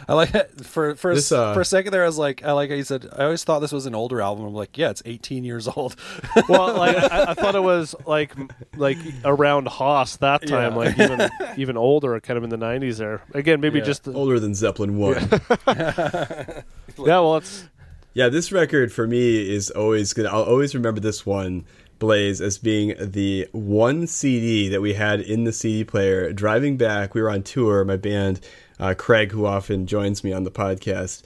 [0.09, 0.65] I like it.
[0.65, 2.03] for for a, This, uh, for a second there.
[2.03, 3.07] I was like, I like how you said.
[3.17, 4.45] I always thought this was an older album.
[4.47, 5.95] I'm like, yeah, it's 18 years old.
[6.49, 8.33] Well, like I, I thought it was like
[8.77, 10.79] like around Hoss that time, Yeah.
[10.79, 12.97] like even even older, kind of in the '90s.
[12.97, 13.85] There again, maybe Yeah.
[13.85, 15.29] just the, Older than Zeppelin one.
[15.69, 16.63] yeah.
[16.97, 17.69] Well, it's
[18.15, 20.27] Yeah, this record for me is always good.
[20.27, 21.65] I'll always remember this one,
[21.99, 26.33] Blaze, as being the one CD that we had in the CD player.
[26.33, 27.85] Driving back, we were on tour.
[27.85, 28.39] My band,
[28.79, 31.25] uh, Craig, who often joins me on the podcast,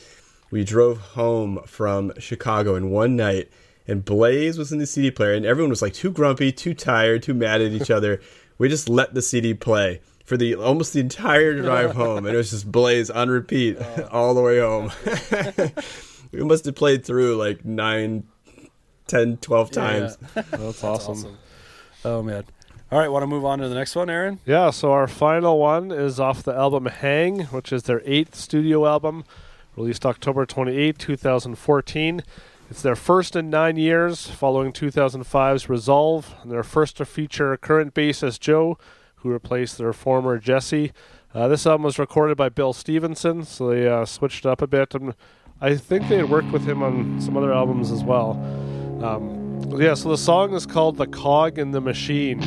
[0.50, 3.50] we drove home from Chicago, and one night,
[3.86, 7.22] and Blaze was in the CD player, and everyone was like too grumpy, too tired,
[7.22, 8.18] too mad at each other.
[8.56, 10.00] We just let the CD play.
[10.24, 13.78] For the almost the entire drive home, and it was just Blaze on repeat
[14.10, 14.90] all the way home.
[16.32, 18.24] we must have played through like 9
[19.06, 20.42] 10 12 times Yeah.
[20.50, 21.38] that's, awesome.
[22.04, 22.44] Oh man.
[22.90, 24.40] All right, want to move on to the next one, Aaron?
[24.46, 28.86] Yeah, so our final one is off the album Hang, which is their eighth studio
[28.86, 29.24] album,
[29.76, 32.22] released October 28, 2014.
[32.70, 37.92] It's their first in nine years, following 2005's Resolve, and their first to feature current
[37.92, 38.78] bassist Joe,
[39.16, 40.92] who replaced their former Jesse.
[41.34, 44.94] Uh, this album was recorded by Bill Stevenson, so they uh, switched up a bit,
[44.94, 45.14] and
[45.60, 48.32] I think they had worked with him on some other albums as well.
[49.02, 52.40] Um, yeah, so the song is called The Cog in the Machine.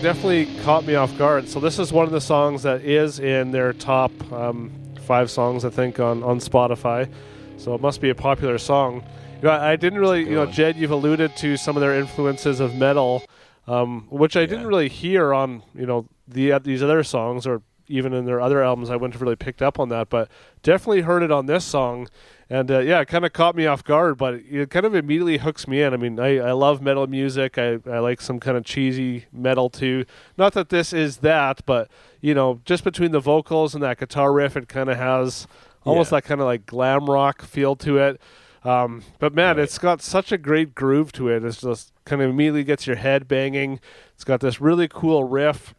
[0.00, 1.48] Song definitely caught me off guard.
[1.48, 4.72] So this is one of the songs that is in their top um,
[5.02, 7.10] five songs, I think, on, on Spotify.
[7.58, 9.04] So it must be a popular song.
[9.36, 10.46] You know, I I didn't really, you know.
[10.46, 13.22] Jed, you've alluded to some of their influences of metal,
[13.66, 18.14] um, which I didn't really hear on, you know, the these other songs or even
[18.14, 18.88] in their other albums.
[18.88, 20.30] I wouldn't have really picked up on that, but
[20.62, 22.08] definitely heard it on this song.
[22.52, 25.38] And uh, yeah, it kind of caught me off guard, but it kind of immediately
[25.38, 25.94] hooks me in.
[25.94, 27.56] I mean, I, I love metal music.
[27.58, 30.04] I, I like some kind of cheesy metal too.
[30.36, 31.88] Not that this is that, but
[32.20, 35.46] you know, just between the vocals and that guitar riff, it kind of has
[35.84, 36.16] almost Yeah.
[36.16, 38.20] that kind of like glam rock feel to it.
[38.64, 39.62] Um, but man, Right.
[39.62, 41.44] it's got such a great groove to it.
[41.44, 43.78] It's just kind of immediately gets your head banging.
[44.16, 45.72] It's got this really cool riff.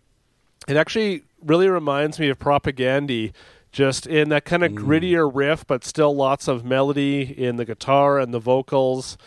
[0.69, 3.33] It actually really reminds me of Propagandhi,
[3.71, 8.19] just in that kind of grittier riff, but still lots of melody in the guitar
[8.19, 9.17] and the vocals,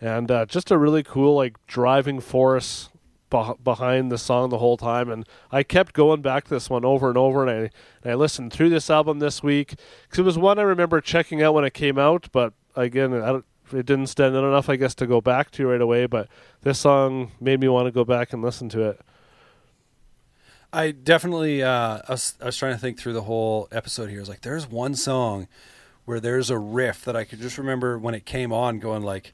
[0.00, 2.88] and uh, just a really cool like driving force
[3.30, 5.10] beh behind the song the whole time.
[5.10, 7.70] And I kept going back to this one over and over, and I
[8.02, 11.42] and I listened through this album this week because it was one I remember checking
[11.42, 15.06] out when it came out, but again, it didn't stand out enough, I guess, to
[15.06, 16.06] go back to right away.
[16.06, 16.28] But
[16.62, 19.00] this song made me want to go back and listen to it.
[20.72, 21.62] I definitely.
[21.62, 24.18] Uh, I, was, I was trying to think through the whole episode here.
[24.18, 25.48] I was like, there's one song
[26.04, 29.32] where there's a riff that I could just remember when it came on, going like,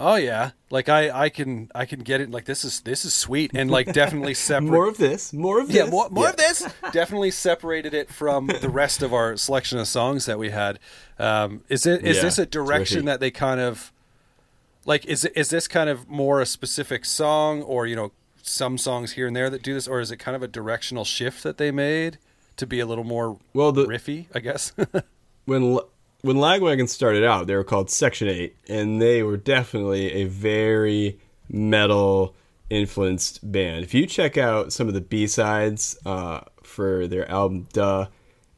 [0.00, 2.30] "Oh yeah," like I, I can I can get it.
[2.30, 4.70] Like this is this is sweet and like definitely separate.
[4.70, 5.32] More of this.
[5.34, 5.90] More of yeah, this.
[5.90, 6.30] more, more Yeah.
[6.30, 6.66] of this.
[6.92, 10.78] Definitely separated it from the rest of our selection of songs that we had.
[11.18, 13.92] Um, is it is Yeah, this a direction that they kind of
[14.86, 15.04] like?
[15.04, 18.12] Is it, is this kind of more a specific song, or you know,
[18.42, 21.04] some songs here and there that do this, or is it kind of a directional
[21.04, 22.18] shift that they made
[22.56, 24.26] to be a little more Well, the, riffy?
[24.34, 24.72] I guess.
[25.46, 25.78] when
[26.22, 31.18] when Lagwagon started out, they were called Section Eight, and they were definitely a very
[31.48, 32.34] metal
[32.70, 33.84] influenced band.
[33.84, 38.06] If you check out some of the B sides uh, for their album Duh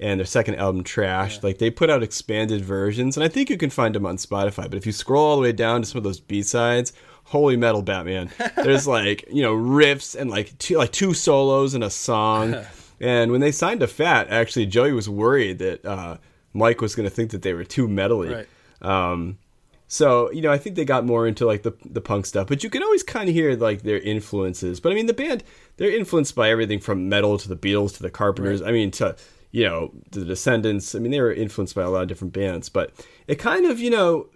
[0.01, 3.57] and their second album Trash, like they put out expanded versions, and I think you
[3.57, 4.69] can find them on Spotify.
[4.69, 6.93] But if you scroll all the way down to some of those B sides,
[7.25, 8.31] holy metal Batman.
[8.57, 12.57] There's like you know riffs and like two like two solos and a song.
[13.01, 16.16] and when they signed to Fat, actually Joey was worried that uh,
[16.53, 18.35] Mike was going to think that they were too metally.
[18.35, 18.49] Right.
[18.83, 19.39] Um,
[19.87, 22.65] so you know, I think they got more into like the the punk stuff, but
[22.65, 24.81] you can always kind of hear like their influences.
[24.81, 25.45] But I mean, the band
[25.77, 28.62] they're influenced by everything from metal to the Beatles to the Carpenters.
[28.62, 29.16] I mean, to
[29.55, 30.97] you know the Descendents.
[30.97, 32.68] I mean, they were influenced by a lot of different bands.
[32.68, 32.90] But
[33.28, 34.26] it kind of you know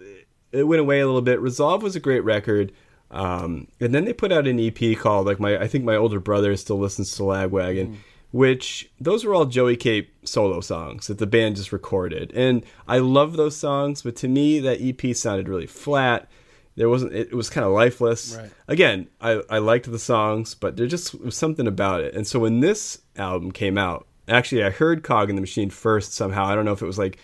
[0.53, 1.41] it went away a little bit.
[1.41, 2.71] Resolve was a great record.
[3.11, 6.21] Um, and then they put out an EP called like my I think my older
[6.21, 7.97] brother still listens to Lagwagon,
[8.31, 12.31] which those were all Joey Cape solo songs that the band just recorded.
[12.33, 16.29] And I love those songs, but to me that EP sounded really flat.
[16.77, 18.37] There wasn't it, it was kind of lifeless.
[18.37, 18.53] Right.
[18.69, 22.15] Again, I, I liked the songs, but there just was something about it.
[22.15, 26.13] And so when this album came out, actually I heard Cog in the Machine first
[26.13, 26.47] somehow.
[26.47, 27.19] I don't know if it was like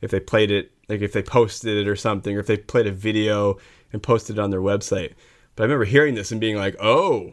[0.00, 2.86] if they played it like if they posted it or something, or if they played
[2.86, 3.58] a video
[3.92, 5.14] and posted it on their website.
[5.54, 7.32] But I remember hearing this and being like, "Oh,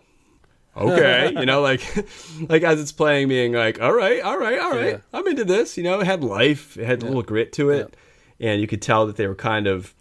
[0.75, 1.81] okay," you know, like
[2.49, 4.97] like as it's playing, being like, "All right, all right, all right, Yeah.
[5.13, 7.95] I'm into this." You know, it had life, it had a little grit to it,
[8.39, 9.93] and you could tell that they were kind of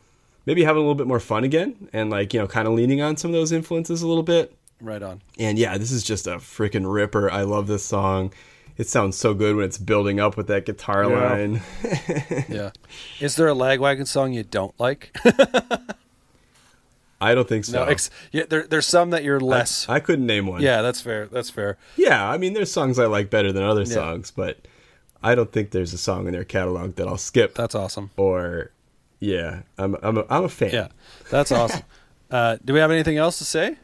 [0.47, 3.03] maybe having a little bit more fun again, and like you know, kind of leaning
[3.03, 4.55] on some of those influences a little bit.
[4.81, 5.23] Right on.
[5.39, 7.31] And yeah, this is just a freaking ripper.
[7.31, 8.33] I love this song.
[8.79, 11.33] It sounds so good when it's building up with that guitar Yeah.
[11.33, 11.61] line.
[12.49, 12.71] Yeah.
[13.21, 15.15] Is there a Lagwagon song you don't like?
[17.21, 17.85] I don't think so.
[17.85, 17.91] no.
[17.91, 18.45] Ex- yeah.
[18.49, 19.89] There, there's some that you're less.
[19.89, 20.61] I couldn't name one.
[20.61, 21.27] yeah, that's fair.
[21.27, 21.79] That's fair.
[21.97, 24.59] Yeah, I mean, there's songs I like better than other songs, but
[25.23, 27.55] I don't think there's a song in their catalog that I'll skip.
[27.55, 28.11] That's awesome.
[28.17, 28.73] or,
[29.21, 30.71] yeah, I'm I'm a, I'm a fan.
[30.73, 30.89] Yeah,
[31.31, 31.83] that's awesome.
[32.33, 33.77] Uh, do we have anything else to say?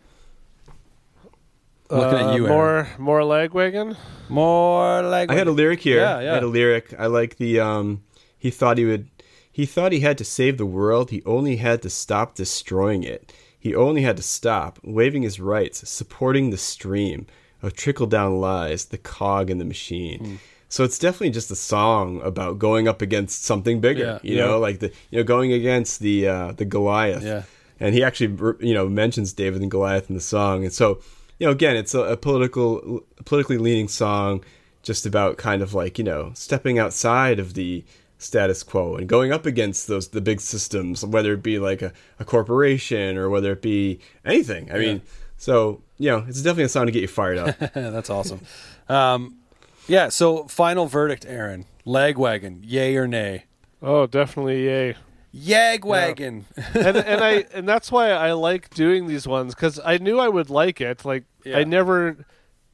[1.90, 2.86] Looking Uh, at you, Aaron.
[2.98, 3.96] more leg Lagwagon.
[4.28, 5.30] More leg.
[5.30, 6.00] I had a lyric here.
[6.00, 6.30] Yeah, yeah.
[6.30, 6.94] I had a lyric.
[6.98, 8.02] I like the um.
[8.38, 9.08] He thought he would.
[9.50, 11.10] He thought he had to save the world.
[11.10, 13.32] He only had to stop destroying it.
[13.58, 17.26] He only had to stop waving his rights, supporting the stream
[17.62, 20.18] of trickle down lies, the cog in the machine.
[20.24, 20.34] Hmm.
[20.68, 24.04] So it's definitely just a song about going up against something bigger.
[24.04, 24.18] Yeah.
[24.22, 24.44] you Yeah.
[24.46, 27.24] know, like the you know going against the uh, the Goliath.
[27.24, 27.42] Yeah.
[27.80, 30.98] and he actually you know mentions David and Goliath in the song, and so
[31.38, 34.44] you know again it's a, a political politically leaning song,
[34.82, 37.84] just about kind of like you know stepping outside of the
[38.18, 41.92] status quo and going up against those the big systems, whether it be like a,
[42.18, 44.70] a corporation or whether it be anything.
[44.72, 45.02] I mean,
[45.36, 47.58] so you know it's definitely a song to get you fired up.
[47.74, 48.40] that's awesome.
[48.88, 49.38] Um,
[49.86, 50.08] yeah.
[50.08, 51.64] So final verdict, Aaron.
[51.86, 53.44] Lagwagon, yay or nay?
[53.80, 54.96] Oh, definitely yay.
[55.34, 56.44] Yagwagon.
[56.74, 60.28] and and I and that's why I like doing these ones because I knew I
[60.28, 61.04] would like it.
[61.04, 61.58] Like Yeah.
[61.58, 62.24] I never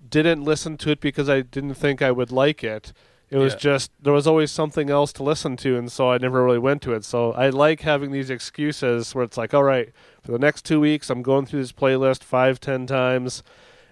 [0.08, 2.92] didn't listen to it because I didn't think I would like it.
[3.30, 3.58] It was Yeah.
[3.58, 6.82] just there was always something else to listen to, and so I never really went
[6.82, 7.04] to it.
[7.04, 9.90] So I like having these excuses where it's like, all right,
[10.22, 13.42] for the next two weeks, I'm going through this playlist five, ten times,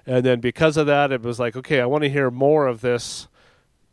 [0.07, 2.83] and then because of that, it was like, okay, I want to hear more of
[2.83, 3.27] this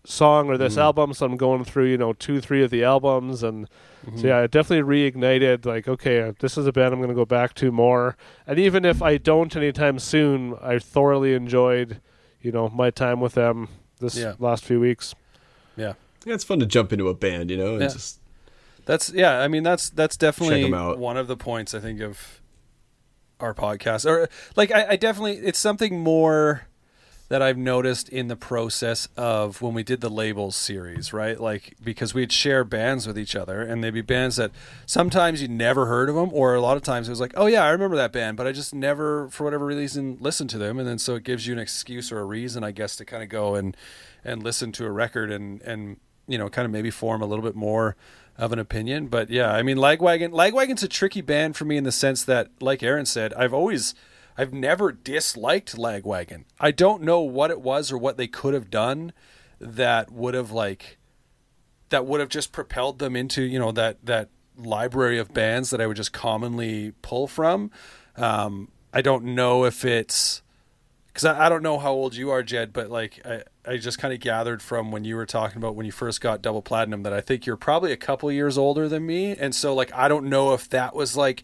[0.10, 0.82] song or this mm-hmm.
[0.82, 3.68] album, so I'm going through, you know, two, three of the albums, and
[4.06, 4.28] so mm-hmm.
[4.28, 5.66] yeah, it definitely reignited.
[5.66, 8.18] Like, okay, uh, this is a band I'm going to go back to more,
[8.48, 12.02] and even if I don't anytime soon, I thoroughly enjoyed,
[12.42, 13.70] you know, my time with them
[14.00, 14.34] this Yeah.
[14.40, 15.14] last few weeks.
[15.78, 15.94] Yeah.
[16.26, 17.90] yeah, it's fun to jump into a band, you know, and Yeah.
[17.90, 18.20] just
[18.86, 19.40] That's yeah.
[19.40, 22.42] I mean, that's that's definitely one of the points I think of
[23.40, 24.10] our podcast.
[24.10, 26.69] Or like, I, I definitely it's something more
[27.30, 31.40] that I've noticed in the process of when we did the labels series, right?
[31.40, 34.52] Like because we'd share bands with each other, and they'd be bands that
[34.88, 37.46] sometimes you'd never heard of them, or a lot of times it was like, oh
[37.46, 40.80] yeah, I remember that band, but I just never, for whatever reason, listened to them,
[40.80, 43.22] and then so it gives you an excuse or a reason, I guess, to kind
[43.24, 43.78] of go and
[44.26, 45.98] and listen to a record and and
[46.28, 47.96] you know kind of maybe form a little bit more
[48.40, 49.08] of an opinion.
[49.08, 52.50] But yeah, I mean, Lagwagon, Lagwagon's a tricky band for me in the sense that,
[52.60, 53.94] like Aaron said, I've always
[54.40, 56.46] I've never disliked Lagwagon.
[56.62, 59.12] I don't know what it was or what they could have done
[59.60, 60.98] that would have like
[61.90, 65.82] that would have just propelled them into you know that that library of bands that
[65.82, 67.70] I would just commonly pull from.
[68.16, 70.42] Um, I don't know if it's
[71.08, 74.00] because I, I don't know how old you are, Jed, but like I, I just
[74.00, 77.04] kind of gathered from when you were talking about when you first got Double Plaidinum
[77.04, 80.08] that I think you're probably a couple years older than me, and so like I
[80.08, 81.44] don't know if that was like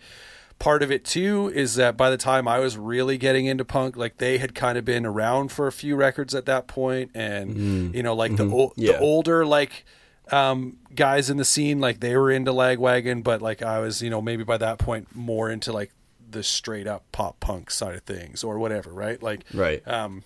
[0.60, 3.96] part of it too is that by the time I was really getting into punk,
[3.98, 7.94] like they had kind of been around for a few records at that point, and
[7.96, 8.94] you know, like the ol- Yeah.
[8.94, 9.86] the older like
[10.32, 14.10] um, guys in the scene, like they were into Lagwagon, but like I was, you
[14.10, 15.92] know, maybe by that point more into like
[16.28, 19.22] the straight up pop punk side of things or whatever, right?
[19.22, 19.88] Like, right.
[19.88, 20.24] um,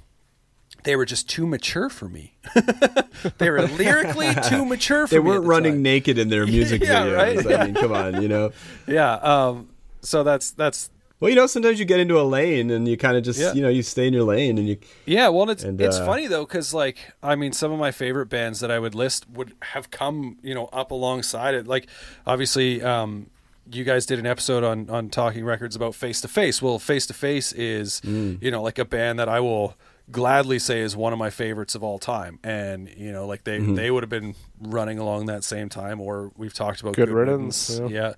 [0.84, 2.36] they were just too mature for me.
[3.40, 5.26] they were lyrically too mature for they me.
[5.30, 5.82] at weren't running time.
[5.82, 7.16] naked in their music Yeah, videos.
[7.46, 7.60] right?
[7.60, 8.52] I mean, come on, you know.
[8.88, 9.14] Yeah.
[9.16, 9.69] Um,
[10.02, 10.90] so that's that's
[11.20, 13.52] Well, you know, sometimes you get into a lane and you kind of just, Yeah.
[13.54, 14.78] you know, you stay in your lane and you.
[15.06, 17.92] Yeah, well, it's And, it's uh, funny though because like I mean, some of my
[17.92, 21.68] favorite bands that I would list would have come you know up alongside it.
[21.68, 21.88] Like
[22.26, 23.30] obviously, um,
[23.72, 26.62] you guys did an episode on on talking records about Face to Face.
[26.62, 28.42] Well, Face to Face is Mm.
[28.42, 29.76] you know like a band that I will
[30.12, 33.60] gladly say is one of my favorites of all time, and you know like they
[33.60, 33.76] Mm-hmm.
[33.76, 36.02] they would have been running along that same time.
[36.02, 38.14] Or we've talked about Good Riddance, yeah.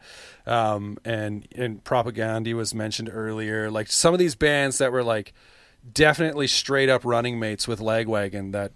[0.46, 3.70] Um, and and Propagandhi was mentioned earlier.
[3.70, 5.34] Like some of these bands that were like
[5.94, 8.72] definitely straight up running mates with Lagwagon that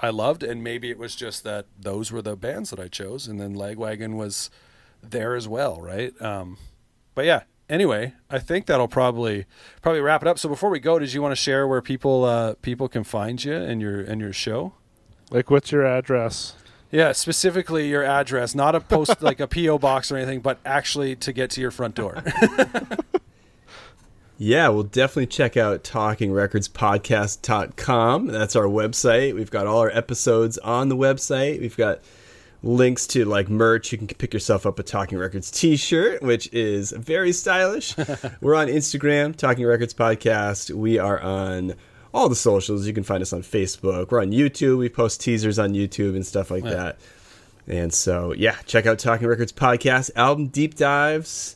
[0.00, 3.26] I loved, and maybe it was just that those were the bands that I chose,
[3.26, 4.50] and then Lagwagon was
[5.02, 6.20] there as well, right?
[6.20, 6.58] Um,
[7.14, 7.42] but yeah.
[7.70, 9.44] Anyway, I think that'll probably
[9.82, 10.38] probably wrap it up.
[10.38, 13.44] So before we go, did you want to share where people uh, people can find
[13.44, 14.72] you and your and your show?
[15.30, 16.54] Like, what's your address?
[16.90, 21.16] Yeah, specifically your address, not a post like a PO box or anything, but actually
[21.16, 22.22] to get to your front door.
[24.40, 28.26] Yeah, we'll definitely check out talkingrecordspodcast.com.
[28.28, 29.34] That's our website.
[29.34, 31.60] We've got all our episodes on the website.
[31.60, 32.02] We've got
[32.62, 33.90] links to like merch.
[33.90, 37.96] You can pick yourself up a Talking Records t-shirt, which is very stylish.
[38.40, 40.70] We're on Instagram, Talking Records Podcast.
[40.70, 41.74] We are on
[42.18, 42.86] all the socials.
[42.86, 44.10] You can find us on Facebook.
[44.10, 44.78] We're on YouTube.
[44.78, 46.98] We post teasers on YouTube and stuff like that.
[47.66, 51.54] And so, yeah, check out Talking Records Podcast, album deep dives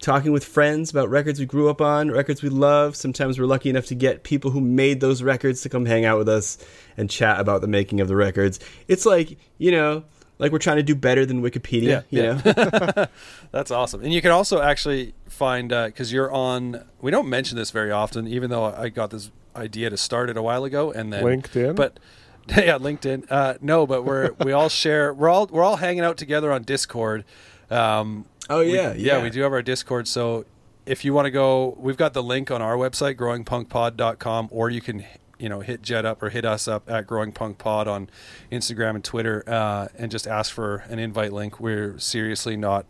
[0.00, 2.94] talking with friends about records we grew up on, records we love.
[2.96, 6.18] Sometimes we're lucky enough to get people who made those records to come hang out
[6.18, 6.58] with us
[6.96, 8.60] and chat about the making of the records.
[8.86, 10.04] It's like, you know,
[10.38, 12.92] like we're trying to do better than Wikipedia, Yeah, you yeah.
[12.96, 13.06] know?
[13.50, 14.02] That's awesome.
[14.04, 16.84] And you can also actually find uh, because you're on.
[17.00, 20.36] We don't mention this very often, even though I got this idea to start it
[20.36, 21.74] a while ago, and then LinkedIn?
[21.76, 21.98] But
[22.48, 23.26] yeah, LinkedIn.
[23.30, 25.12] Uh, no, but we're we all share.
[25.12, 27.24] We're all we're all hanging out together on Discord.
[27.70, 29.22] Um, Oh, we- yeah, yeah, yeah.
[29.22, 30.08] we do have our Discord.
[30.08, 30.46] So
[30.86, 34.80] if you want to go, we've got the link on our website, growingpunkpod.com, or you
[34.80, 35.04] can
[35.38, 38.08] you know hit Jed up or hit us up at Growing Punk Pod on
[38.50, 41.60] Instagram and Twitter, uh, and just ask for an invite link.
[41.60, 42.86] We're seriously not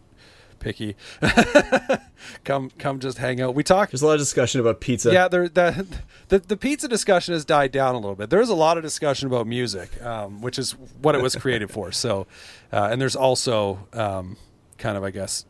[0.59, 0.97] picky.
[2.45, 3.55] come come just hang out.
[3.55, 5.13] We talk There's a lot of discussion about pizza.
[5.13, 5.87] yeah, there the,
[6.29, 8.31] the the pizza discussion has died down a little bit.
[8.31, 10.73] There's a lot of discussion about music, um, which is
[11.03, 11.93] what it was created for.
[11.93, 12.27] So,
[12.73, 14.37] uh, and there's also um,
[14.79, 15.45] kind of, I guess,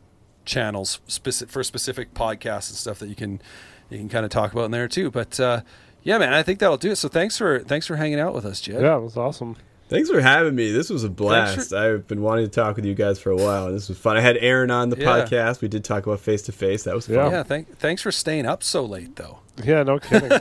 [0.45, 3.41] channels specific for specific podcasts and stuff that you can
[3.89, 5.11] you can kind of talk about in there too.
[5.11, 5.61] But uh,
[6.03, 6.95] yeah, man, I think that'll do it.
[6.97, 8.81] So thanks for thanks for hanging out with us, Jed.
[8.81, 9.55] Yeah, it was awesome.
[9.89, 10.71] Thanks for having me.
[10.71, 11.69] This was a blast.
[11.71, 13.97] for- I've been wanting to talk with you guys for a while, and this was
[13.97, 14.15] fun.
[14.17, 15.07] I had Aaron on the Yeah.
[15.07, 15.61] podcast.
[15.61, 16.83] We did talk about face to face.
[16.83, 17.15] That was fun.
[17.15, 17.29] Yeah.
[17.31, 19.39] Yeah, thank, thanks for staying up so late, though.
[19.63, 20.31] Yeah, no kidding.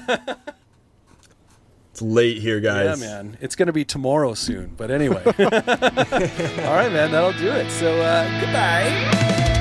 [1.91, 3.01] It's late here, guys.
[3.01, 3.37] Yeah, man.
[3.41, 4.73] It's going to be tomorrow soon.
[4.77, 5.21] But anyway.
[5.27, 7.11] All right, man.
[7.11, 7.69] That'll do it.
[7.73, 9.57] So, uh, goodbye.